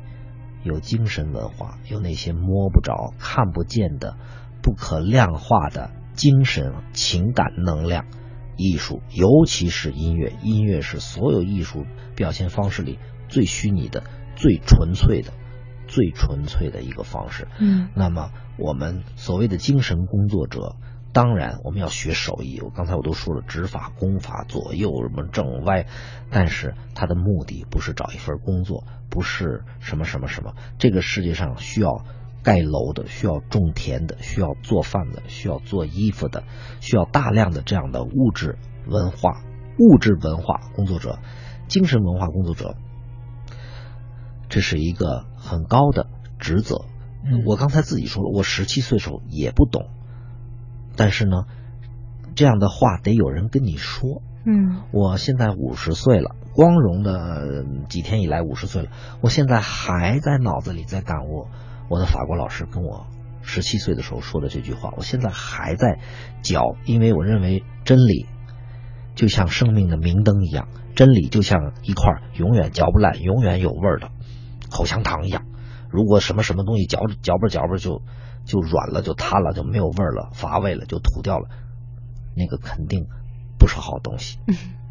[0.63, 4.17] 有精神文化，有那些摸不着、看不见的、
[4.63, 8.05] 不可量化的精神情感能量。
[8.57, 13.01] 艺术，尤其是音乐，音乐是所有艺术表现方式里
[13.35, 14.05] 最虚拟的、
[14.37, 15.33] 最纯粹的、
[15.89, 17.49] 最纯粹的一个方式。
[17.59, 20.77] 嗯，那么我们所谓的精神工作者，
[21.13, 22.61] 当然我们要学手艺。
[22.61, 25.87] 我刚才我都说了，指法、功法、左右什么正歪，
[26.31, 30.55] 但是他的目的不是找一份工作，不是什么什么什么。
[30.79, 32.05] 这个世界上需要。
[32.45, 36.45] 盖楼的需要种田的，需要做饭的，需要做衣服的，
[36.83, 39.41] 需要大量的这样的物质文化、
[39.79, 41.21] 物质文化工作者、
[41.69, 42.77] 精神文化工作者，
[44.55, 46.07] 这是一个很高的
[46.39, 46.85] 职责。
[47.45, 49.89] 我刚才自己说了，我十七岁时候也不懂，
[50.95, 51.47] 但是呢，
[52.37, 54.23] 这样的话得有人跟你说。
[54.47, 58.91] 嗯，我现在五十岁了，光荣的几天以来五十岁了，
[59.23, 61.49] 我现在还在脑子里在感悟。
[61.89, 63.09] 我的法国老师跟我
[63.43, 65.99] 十七岁的时候说的这句话，我现在还在
[66.43, 68.27] 嚼，因为我认为真理
[69.17, 74.11] 就像生命的明灯一样，真理就像一块永远嚼不烂、永远有味儿的
[74.75, 75.47] 口香糖一样。
[75.89, 78.03] 如果什么什么东西嚼嚼吧嚼吧就
[78.45, 81.49] 就软了、就塌了、就没有味儿了、乏味了、就吐掉了，
[82.37, 83.07] 那个肯定
[83.59, 84.39] 不是好东西。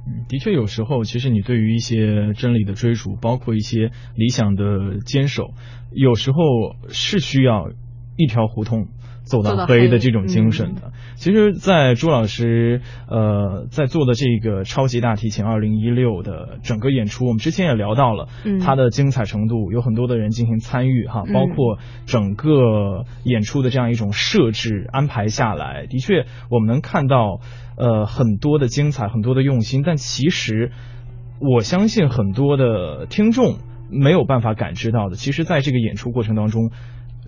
[0.07, 5.53] 嗯，的确，有时候其实你对于一些真理的追逐，包括一些理想的坚守，
[5.91, 6.37] 有时候
[6.87, 7.69] 是需要
[8.15, 8.87] 一条胡同
[9.23, 10.91] 走到黑的这种精神的。
[11.15, 18.27] 其实，在朱老师呃在做的这个超级大提琴二零一六的整个演出，我们之前也聊到了
[18.61, 27.39] 它的精彩程度，有很多的人进行参与哈，包括整个演出的这样一种设置安排下来，的确我们能看到。
[27.75, 30.71] 呃，很多的精彩，很多的用心，但其实
[31.39, 33.57] 我相信很多的听众
[33.89, 36.69] 没有办法感知到的，其实在这个演出过程当中。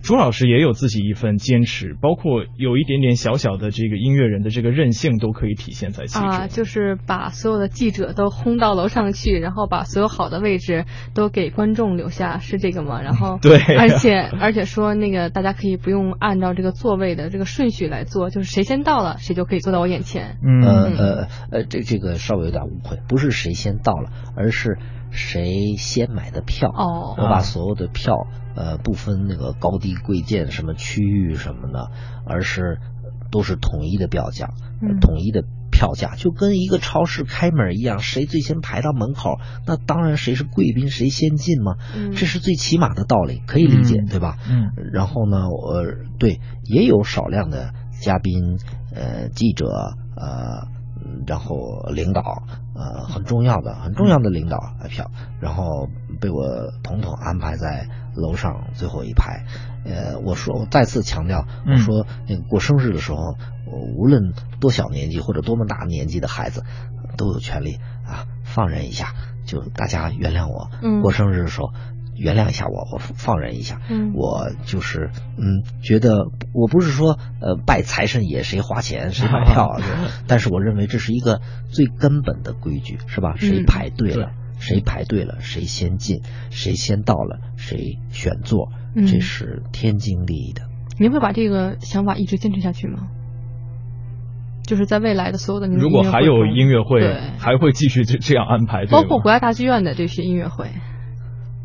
[0.02, 6.28] 朱老师也有自己一份坚持，包括有一点点小小的这个音乐人的这个任性都可以体现在其中。
[6.28, 13.00] 啊，就是把所有的记者都轰到楼上去，然后把所有好的位置都给观众留下，是这个吗？
[13.02, 20.38] 然后 对，而且而且说那个大家可以不用按照这个座位的这个顺序来坐，就是谁先到了，谁就可以坐到我眼前。
[20.42, 24.78] 嗯呃呃，这这个稍微有点误会，不是谁先到了，而是。
[25.12, 26.68] 谁先买的票？
[26.68, 31.90] 哦，我把所有的票，呃，不分那个高低贵贱什么区域什么的，
[32.26, 32.80] 而是
[33.30, 34.48] 都是统一的票价，
[35.00, 41.76] 统一的票价，就跟一个超市开门一样，谁最先排到门口，那当然谁是贵宾，谁先进嘛。
[41.94, 44.38] 嗯，这是最起码的道理，可以理解，对吧？
[44.48, 44.72] 嗯。
[44.92, 45.84] 然后呢，我
[46.18, 48.58] 对也有少量的嘉宾，
[48.94, 49.66] 呃，记者，
[50.16, 50.74] 呃。
[51.26, 51.56] 然后
[51.94, 52.22] 领导，
[52.74, 55.88] 呃，很重要的、很重要的领导票，然后
[56.20, 56.42] 被我
[56.82, 57.86] 统统安排在
[58.16, 59.44] 楼上最后一排。
[59.84, 63.36] 呃，我说，我再次强调，我说那个过生日的时候，
[63.96, 66.64] 无论多小年纪或者多么大年纪的孩子，
[67.16, 70.70] 都有权利啊，放任一下，就大家原谅我。
[71.02, 71.70] 过生日的时候。
[72.18, 73.78] 原谅一下我，我放任一下。
[73.90, 79.82] 嗯，我就是嗯，觉得我不是说呃拜财神爷谁花钱谁买 票啊，
[80.26, 83.34] 但是我认为这是一个最根本的规矩，是吧？
[83.36, 84.30] 谁排队了，
[84.66, 90.62] 谁排队了，谁先进，谁先到了，谁选座，这是天经地义的。
[90.98, 93.08] 您会把这个想法一直坚持下去吗？
[94.66, 97.00] 就是在未来的所有的如果还有音乐会，
[97.38, 100.70] 还会继续这这样安排，包括国家大剧院的这些音乐会。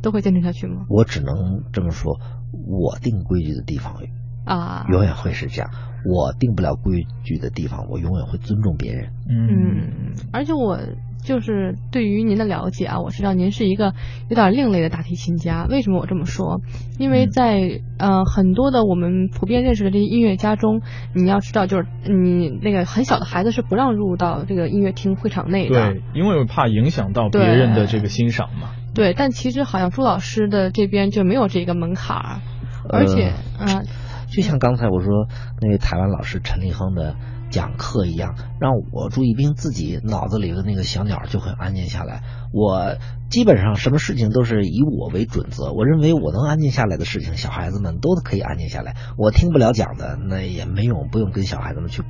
[0.04, 0.86] 都会坚持下去吗？
[0.90, 2.20] 我只能这么说，
[2.52, 4.02] 我定规矩的地方
[4.46, 5.70] 啊，永远会是这样。
[6.04, 9.14] 我定不了规矩的地方，我永远会尊重别人。
[9.30, 10.80] 嗯，而且我
[11.24, 13.94] 就是对于您的了解啊，我知道您是一个
[14.30, 15.66] 有点另类的大提琴家。
[15.70, 16.62] 为什么我这么说？
[16.98, 20.82] 因为在呃很多的我们普遍认识的这些音乐家中，
[21.14, 28.70] 你要知道，就是你那个很小的孩子是不让入到这个音乐厅会场内的，对，因为怕影响到别人的这个欣赏嘛。
[28.94, 32.42] 对，但其实好像朱老师的这边就没有这个门槛儿，
[32.90, 33.86] 而且，嗯，
[34.30, 35.28] 就像刚才我说
[35.62, 37.16] 那位台湾老师陈立亨的
[37.52, 42.24] 讲课一样，让我朱一冰自己脑子里的那个小鸟就很安静下来。
[42.54, 42.96] 我
[43.30, 48.96] 基本上什么事情都是以我为准则，我认为我能安静下来的事情，小孩子们都可以安静下来。
[49.18, 52.04] 我听不了讲的，那也没用，不用跟小孩子们去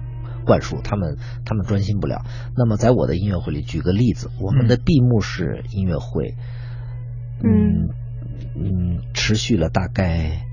[0.45, 2.23] 灌输，他们他们专心不了。
[2.55, 6.35] 那么在我的音乐会里，举个例子，我们的闭幕式音乐会。
[7.43, 7.89] 嗯
[8.55, 10.45] 嗯，持续了大概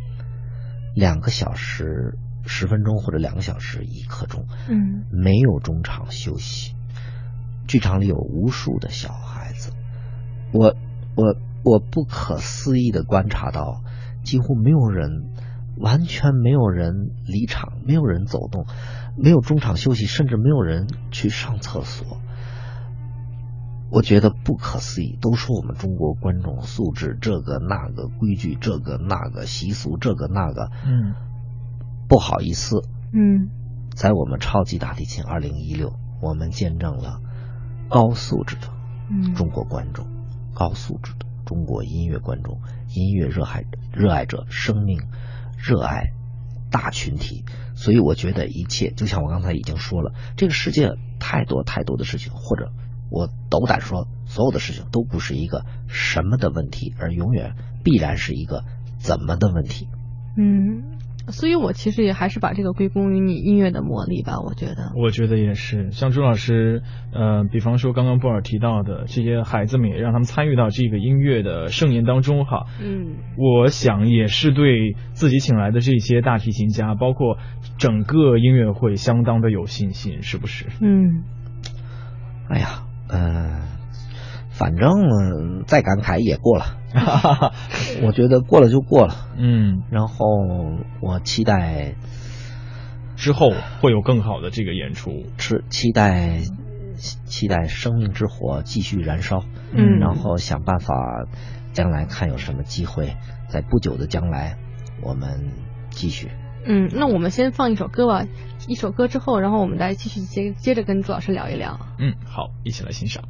[0.95, 2.17] 两个小时
[2.49, 6.75] 十分钟或者两个小时一刻钟，嗯，没有中场休息。
[7.69, 9.73] 剧场里有无数的小孩子，
[10.53, 10.75] 我
[11.15, 13.83] 我我不可思议的观察到，
[14.25, 15.29] 几乎没有人，
[15.77, 18.65] 完全没有人离场，没有人走动，
[19.19, 22.19] 没有中场休息，甚至没有人去上厕所。
[23.91, 31.15] 我觉得不可思议，都说我们中国观众素质这个那个规矩这个那个习俗这个那个，嗯，
[32.09, 32.83] 不好意思，
[33.13, 33.51] 嗯
[33.95, 37.21] 在我们超级大提琴二零一六，我们见证了
[37.89, 38.69] 高素质的
[39.11, 40.07] 嗯中国观众，
[40.55, 42.61] 高素质的中国音乐观众，
[42.95, 45.01] 音乐热爱热爱者，生命
[45.57, 46.13] 热爱
[46.71, 47.45] 大群体。
[47.75, 50.91] 所以我觉得一切，就像我刚才已经说了，这个世界
[51.21, 52.73] 太多太多的事情，或者
[53.11, 57.55] 我斗胆说，所有的事情都不是一个什么的问题，而永远
[57.85, 58.65] 必然是一个
[58.99, 59.89] 怎么的问题。
[60.37, 60.98] 嗯，
[61.31, 64.93] 所以我其实也还是把这个归功于你音乐的魔力吧，我觉得。
[64.97, 72.67] 我觉得也是，像朱老师，呃，比方说刚刚布尔提到的这些孩子们，也让他们参与到这个音乐的盛宴当中哈。
[72.83, 77.39] 嗯我想也是对自己请来的这些大提琴家，包括
[77.79, 80.67] 整个音乐会相当的有信心，是不是？
[80.81, 81.25] 嗯
[82.49, 83.61] 哎呀，嗯、
[84.59, 86.77] 反正呃再感慨也过了，
[88.03, 89.15] 我觉得过了就过了。
[89.37, 90.27] 嗯，然后
[91.01, 91.95] 我期待
[93.15, 95.27] 之后会有更好的这个演出。
[95.39, 96.41] 期期待
[96.97, 100.95] 期待生命之火继续燃烧，嗯然后想办法
[101.73, 103.17] 将来看有什么机会，
[103.49, 104.57] 在不久的将来
[105.03, 105.53] 我们
[105.91, 106.31] 继续。
[106.67, 108.27] 嗯，那我们先放一首歌吧，
[108.67, 111.79] 一首歌之后，然后我们再继续接接着跟朱老师聊一聊。
[112.01, 113.23] 嗯，好，一起来欣赏。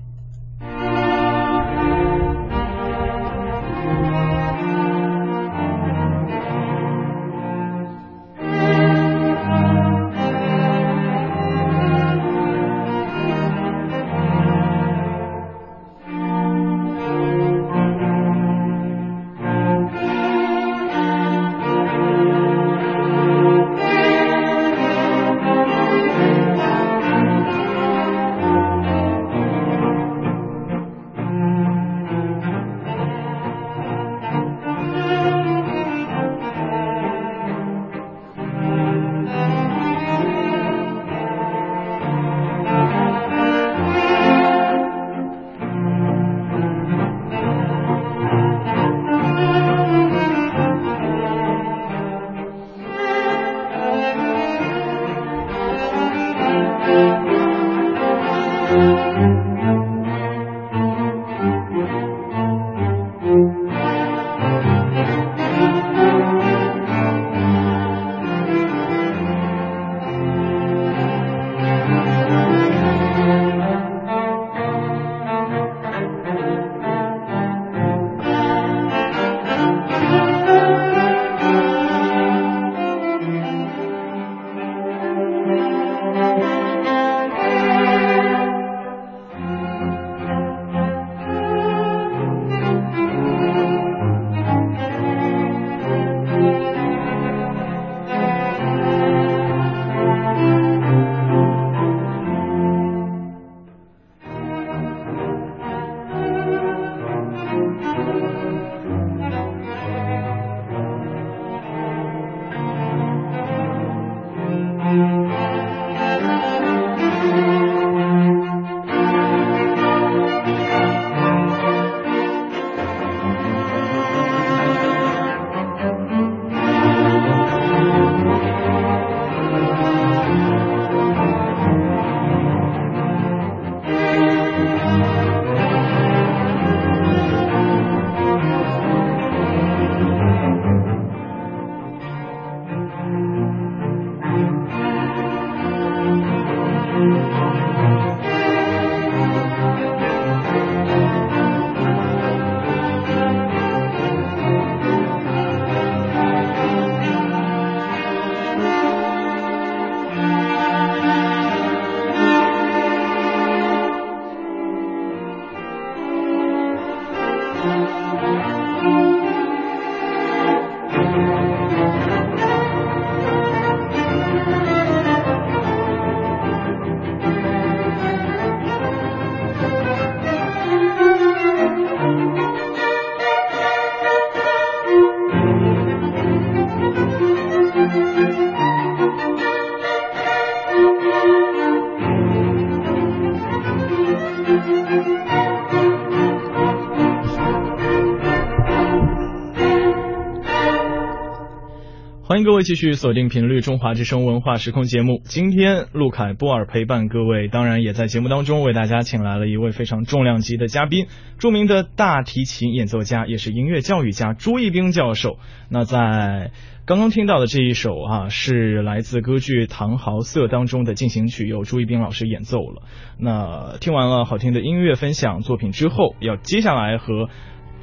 [202.59, 205.23] 位继续锁定频率中华之声文化时空节目。
[205.23, 211.07] 今天陆凯波尔陪伴各位，当然也在节目当中为大家请来了一位非常重量级的嘉宾，
[211.39, 215.39] 著名的大提琴演奏家，也是音乐教育家朱一冰教授。
[215.71, 216.51] 那在
[216.85, 222.83] 刚刚听到的这一首啊，是来自歌剧《唐豪瑟》当中的进行曲，由朱一冰老师演奏了。
[223.21, 227.29] 那听完了好听的音乐分享作品之后，要接下来和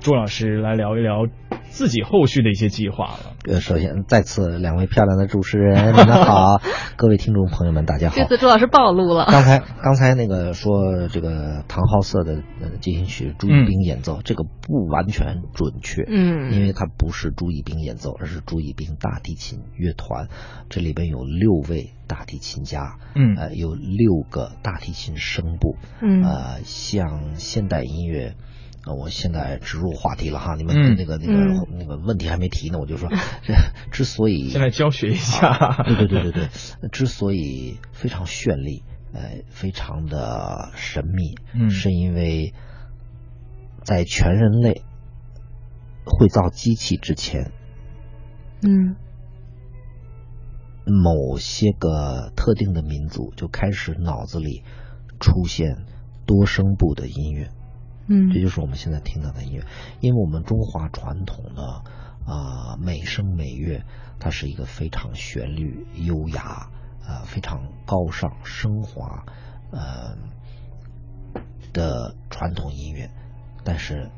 [0.06, 1.26] 朱老师来聊一聊
[1.70, 3.34] 自己后续的一些计划了。
[3.50, 6.62] 呃，首先再次两位漂亮的主持人，你们好，
[6.96, 8.16] 各位听众朋友们，大家好。
[8.16, 9.26] 这次朱老师暴露了。
[9.26, 20.28] 刚才刚才那个说这个唐浩瑟的呃进行曲朱一冰演奏，这个不完全准确，嗯，因为它不是朱一冰演奏，而是朱一冰大提琴乐团，
[20.70, 28.36] 这里边有六位大提琴家，嗯呃，有六个大提琴声部，嗯呃，像现代音乐。
[28.86, 33.10] 啊，我现在植入话题了哈，你们嗯那个那个嗯那个问题还没提呢，我就说，
[33.44, 33.54] 这
[33.92, 35.84] 之所以现在教学一下。
[35.86, 36.32] 对对对对
[36.82, 42.54] 对，之所以非常绚丽，呃，非常的神秘，嗯是因为
[43.84, 44.84] 在全人类
[46.06, 47.52] 会造机器之前，
[48.62, 48.96] 嗯
[50.86, 54.64] 某些个特定的民族就开始脑子里
[55.20, 55.86] 出现
[56.28, 57.50] 多声部的音乐，
[58.08, 59.64] 嗯，这就是我们现在听到的音乐。
[60.00, 61.84] 因为我们中华传统的
[62.26, 63.84] 啊、美声美乐，
[64.20, 66.70] 它是一个非常旋律优雅、
[67.08, 69.26] 呃非常高尚升华
[69.72, 70.18] 呃
[71.72, 73.12] 的传统音乐，
[73.64, 74.10] 但是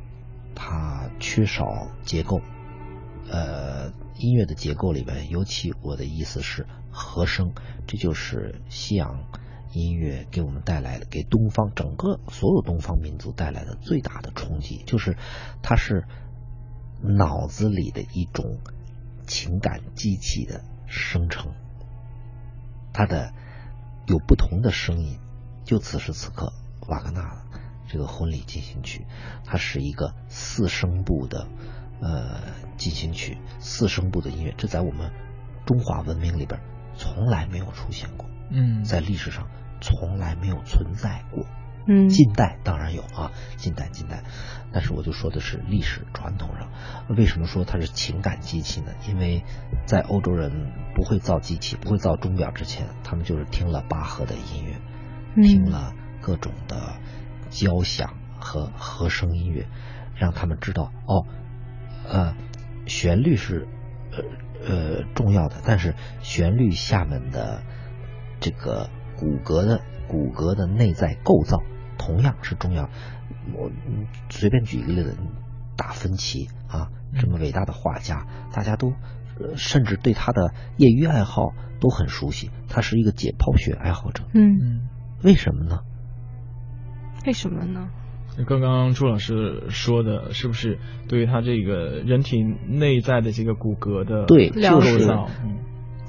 [0.56, 1.66] 它缺少
[2.04, 2.42] 结构。
[3.30, 7.52] 呃，音乐的结构里边，尤其我的意思是和声，
[7.86, 9.26] 这就是西洋
[9.78, 15.16] 音乐给我们带来的，给东方整个所有东方民族带来的最大的冲击，就是
[15.62, 16.06] 它是
[17.02, 18.60] 脑子里的一种
[19.28, 21.54] 情感机器的生成，
[22.94, 23.34] 它的
[24.08, 25.20] 有不同的声音。
[25.64, 26.54] 就此时此刻，
[26.88, 27.46] 瓦格纳
[27.88, 29.06] 这个婚礼进行曲，
[29.46, 31.48] 它是一个四声部的
[32.02, 32.42] 呃
[32.78, 35.12] 进行曲，四声部的音乐，这在我们
[35.66, 36.60] 中华文明里边
[36.96, 39.50] 从来没有出现过，嗯在历史上
[39.82, 41.46] 从来没有存在过。
[41.90, 44.24] 嗯近代当然有啊，近代近代，
[44.74, 46.70] 但是我就说的是历史传统上，
[47.16, 48.92] 为什么说它是情感机器呢？
[49.08, 49.46] 因为
[49.86, 54.82] 在欧洲人不会造机器、不会造钟表之前，他们就是听了巴赫的音乐，
[55.38, 56.98] 嗯听了各种的
[57.50, 59.66] 交响和和声音乐，
[60.14, 61.26] 让他们知道哦，
[62.06, 62.36] 呃，
[62.86, 63.66] 旋律是
[64.12, 64.24] 呃
[64.68, 67.64] 呃重要的，但是旋律下面的
[68.42, 71.62] 这个骨骼的骨骼的内在构造
[71.98, 72.90] 同样是重要。
[73.54, 75.18] 我嗯随便举一个例子，
[75.76, 76.90] 达芬奇啊，
[77.20, 78.94] 这么伟大的画家，大家都。
[79.40, 84.24] 呃甚至对他的业余爱好都很熟悉，他是一个解剖学爱好者。
[84.34, 84.90] 嗯，嗯，
[85.22, 85.82] 为什么呢？
[87.24, 87.88] 为什么呢？
[88.48, 95.60] 刚刚朱老师说的，是不是对于他这个人体内在的这个骨骼的对，就是构造，嗯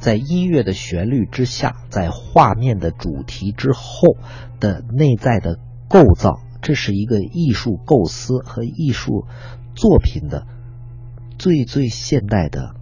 [0.01, 4.17] 在音乐的旋律之下，在画面的主题之后
[4.61, 9.27] 的内在的构造，这是一个艺术构思和艺术
[9.75, 10.47] 作品的
[11.39, 12.75] 最最现代的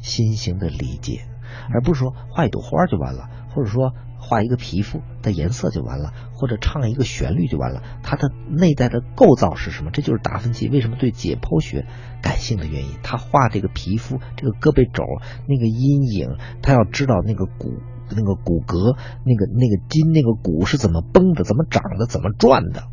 [0.00, 1.26] 新型的理解，
[1.72, 7.82] 而不是说画一朵花就完了，或者说画一个皮肤的颜色就完了，或者唱一个旋律就完了。
[8.02, 9.90] 它的内在的构造是什么？
[9.92, 11.86] 这就是达芬奇为什么对解剖学
[12.22, 12.90] 感兴的原因。
[13.02, 15.04] 他画这个皮肤，这个胳膊肘
[15.46, 17.74] 那个阴影，他要知道那个骨。
[18.10, 22.84] 那个骨骼，那个那个筋，那个骨是怎么绷的，怎么长的，怎么转的？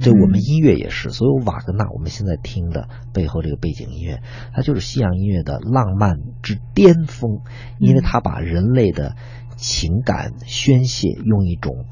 [0.00, 4.20] 这我们音乐也是，所有瓦格纳我们现在听的背后这个背景音乐，
[4.52, 7.42] 它就是西洋音乐的浪漫之巅峰，
[7.78, 9.14] 因为它把人类的
[9.56, 11.86] 情感宣泄用一种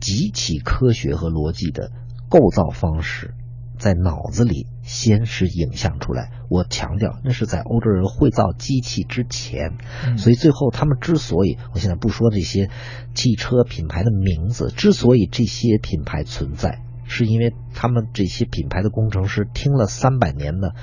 [0.00, 1.90] 极其科学和逻辑的
[2.28, 3.34] 构造方式，
[3.78, 6.30] 在脑子里先是影像出来。
[6.48, 12.70] 我强调，那是在欧洲人会造机器之前，嗯所以最后他们之所以，我现在不说这些
[13.14, 20.74] 汽车品牌的名字，之所以这些品牌存在，是因为他们这些品牌的工程师听了三百年的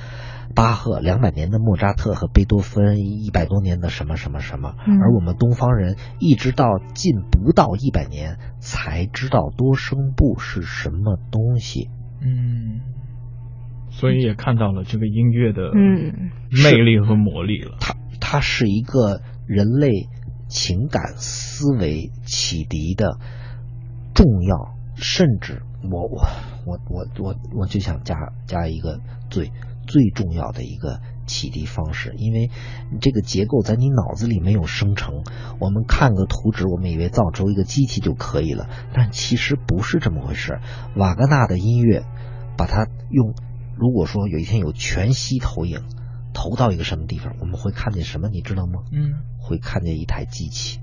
[0.57, 11.91] 巴赫，两百年的莫扎特和贝多芬，一百多年的什么什么什么，嗯而我们东方人一直到近不到一百年才知道多声部是什么东西。
[12.21, 12.81] 嗯，
[13.91, 17.77] 所以也看到了这个音乐的嗯魅力和魔力了。
[17.79, 20.09] 它它是一个人类
[20.47, 23.19] 情感思维启迪的
[24.15, 26.25] 重要，甚至我我
[26.65, 28.15] 我我我我就想加
[28.47, 28.99] 加一个
[29.29, 29.51] 最
[29.87, 32.51] 最重要的一个启迪方式，因为
[33.01, 35.23] 这个结构在你脑子里没有生成。
[35.59, 40.59] 我们看个图纸，我们以为造出一个机器就可以了，但其实不是这么回事。
[40.95, 42.03] 瓦格纳的音乐，
[42.57, 43.33] 把它用，
[43.75, 45.81] 如果说有一天有全息投影，
[46.33, 48.29] 投到一个什么地方，我们会看见什么？
[48.29, 48.81] 你知道吗？
[48.91, 50.79] 嗯，会看见一台机器。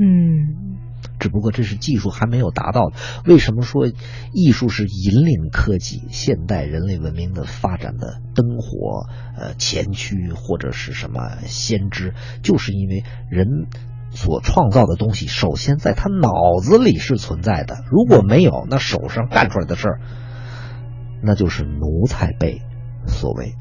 [0.00, 0.77] 嗯。
[1.18, 2.92] 只不过这是技术还没有达到。
[3.24, 3.86] 为什么说
[4.32, 12.14] 艺术是引领科技、现代人类文明的发展的灯火、呃前驱或者是什么先知？
[12.42, 13.66] 就是因为人
[14.10, 16.30] 所创造的东西，首先在他脑
[16.62, 17.84] 子里是存在的。
[17.90, 20.00] 如果没有，那手上干出来的事儿，
[21.22, 22.62] 那就是奴才辈
[23.06, 23.54] 所为。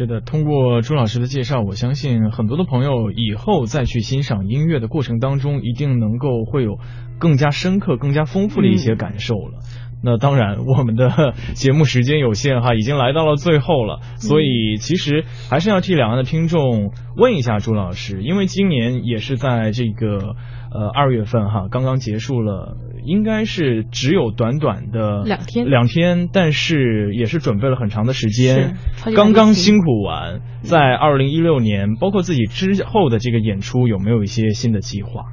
[0.00, 6.78] 是的，通过朱老师的介绍，我相信很多的朋友以后再去欣赏音乐的过程当中，一定能够会有
[7.18, 9.58] 更加深刻、更加丰富的一些感受了。
[10.02, 20.34] 那当然，我们的节目时间有限哈，已经来到了最后了，所以其实还是要替两岸的听众问一下朱老师，因为今年也是在这个
[20.72, 28.76] 呃二月份哈，刚刚结束了，应该是只有短短的两天，两天，但是也是准备了很长的时间，
[29.14, 35.24] 刚刚辛苦完，在二零一六年，包括自己之后的这个演出，有没有一些新的计划？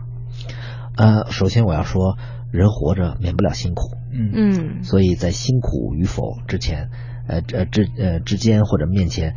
[0.97, 2.17] 呃，首先我要说。
[2.49, 6.89] 人活着免不了辛苦，嗯嗯，所以在辛苦与否之前，
[7.27, 9.35] 呃呃之呃之间或者面前，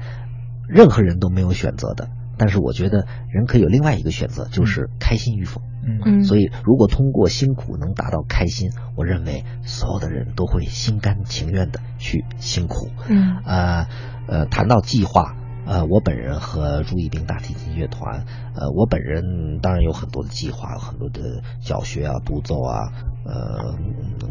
[0.69, 2.09] 任何人都没有选择的。
[2.41, 5.61] 但是我觉得人可以有另外一个选择，就是开心与否。
[5.85, 12.89] 嗯，所以如果通过辛苦能达到开心，我认为所有的人都会心甘情愿的去辛苦。
[13.11, 13.87] 嗯，呃
[14.27, 15.37] 呃，谈到计划。
[15.67, 22.93] 呃，我本人和朱一冰大提琴乐团，呃，我本人当然有很多的计划，很多的教学啊、独奏啊，
[23.25, 23.77] 呃，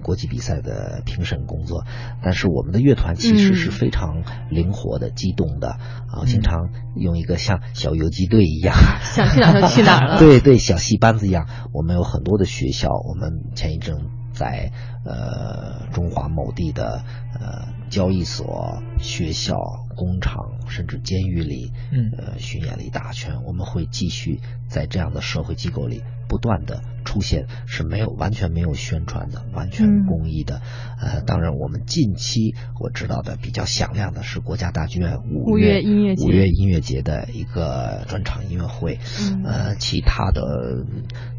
[0.02, 1.86] 国际比赛的评审工作。
[2.22, 5.70] 但是我们的乐团其实是非常灵活的、机动的
[6.12, 10.20] 啊，经常用一个像小游击队一样， 想去哪就去哪了。
[10.20, 11.48] 对对，小戏班子一样。
[11.74, 14.72] 我们有很多的学校，我们前一阵在
[15.06, 17.04] 呃中华某地的
[17.40, 19.58] 呃交易所、学校。
[20.00, 23.44] 工厂甚至监狱里，嗯，呃，巡演了一大圈。
[23.44, 30.62] 我们会继续在这样的社会机构里不断的出现，是没有完全没有宣传的，完全公益的。
[31.02, 39.00] 呃，当然，我们近期我知道的比较响亮的是国家大剧院五月音乐节五月音乐节的一个专场音乐会。
[39.20, 40.42] 嗯，呃，其他的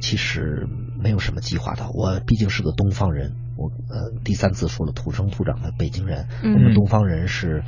[0.01, 0.69] 其实
[1.03, 1.89] 没有什么计划的。
[1.95, 3.37] 我毕竟是个东方人。
[3.61, 7.63] 我呃第三次说了，土生土长的北京人，我们东方人是，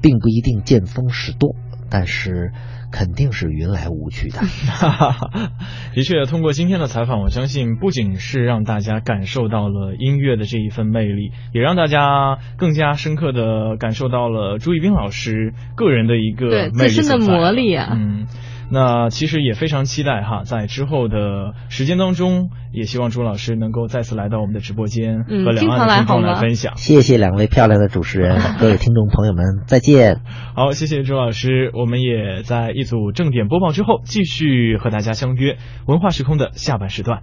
[0.00, 1.56] 并不一定见风使舵，
[1.90, 2.52] 但是
[2.92, 4.38] 肯定是云来雾去的。
[5.94, 17.96] 的确，通过今天的采访，我相信不仅是让大家感受到了音乐的这一份魅力，也让大家更加深刻的感受到了朱一冰老师个人的一个自身的魔力啊。
[17.98, 18.28] 嗯。
[18.72, 26.74] 那其实也非常期待哈，在之后的时间当中，也希望朱老师能够再次来到我们的直播间，和两岸的听众来分享。
[26.76, 30.22] 谢谢两位漂亮的主持人， 各位听众朋友们，再见。
[30.54, 37.20] 好，谢谢朱老师，我们也在一组正点播报之后，继续和大家相约文化时空的下半时段。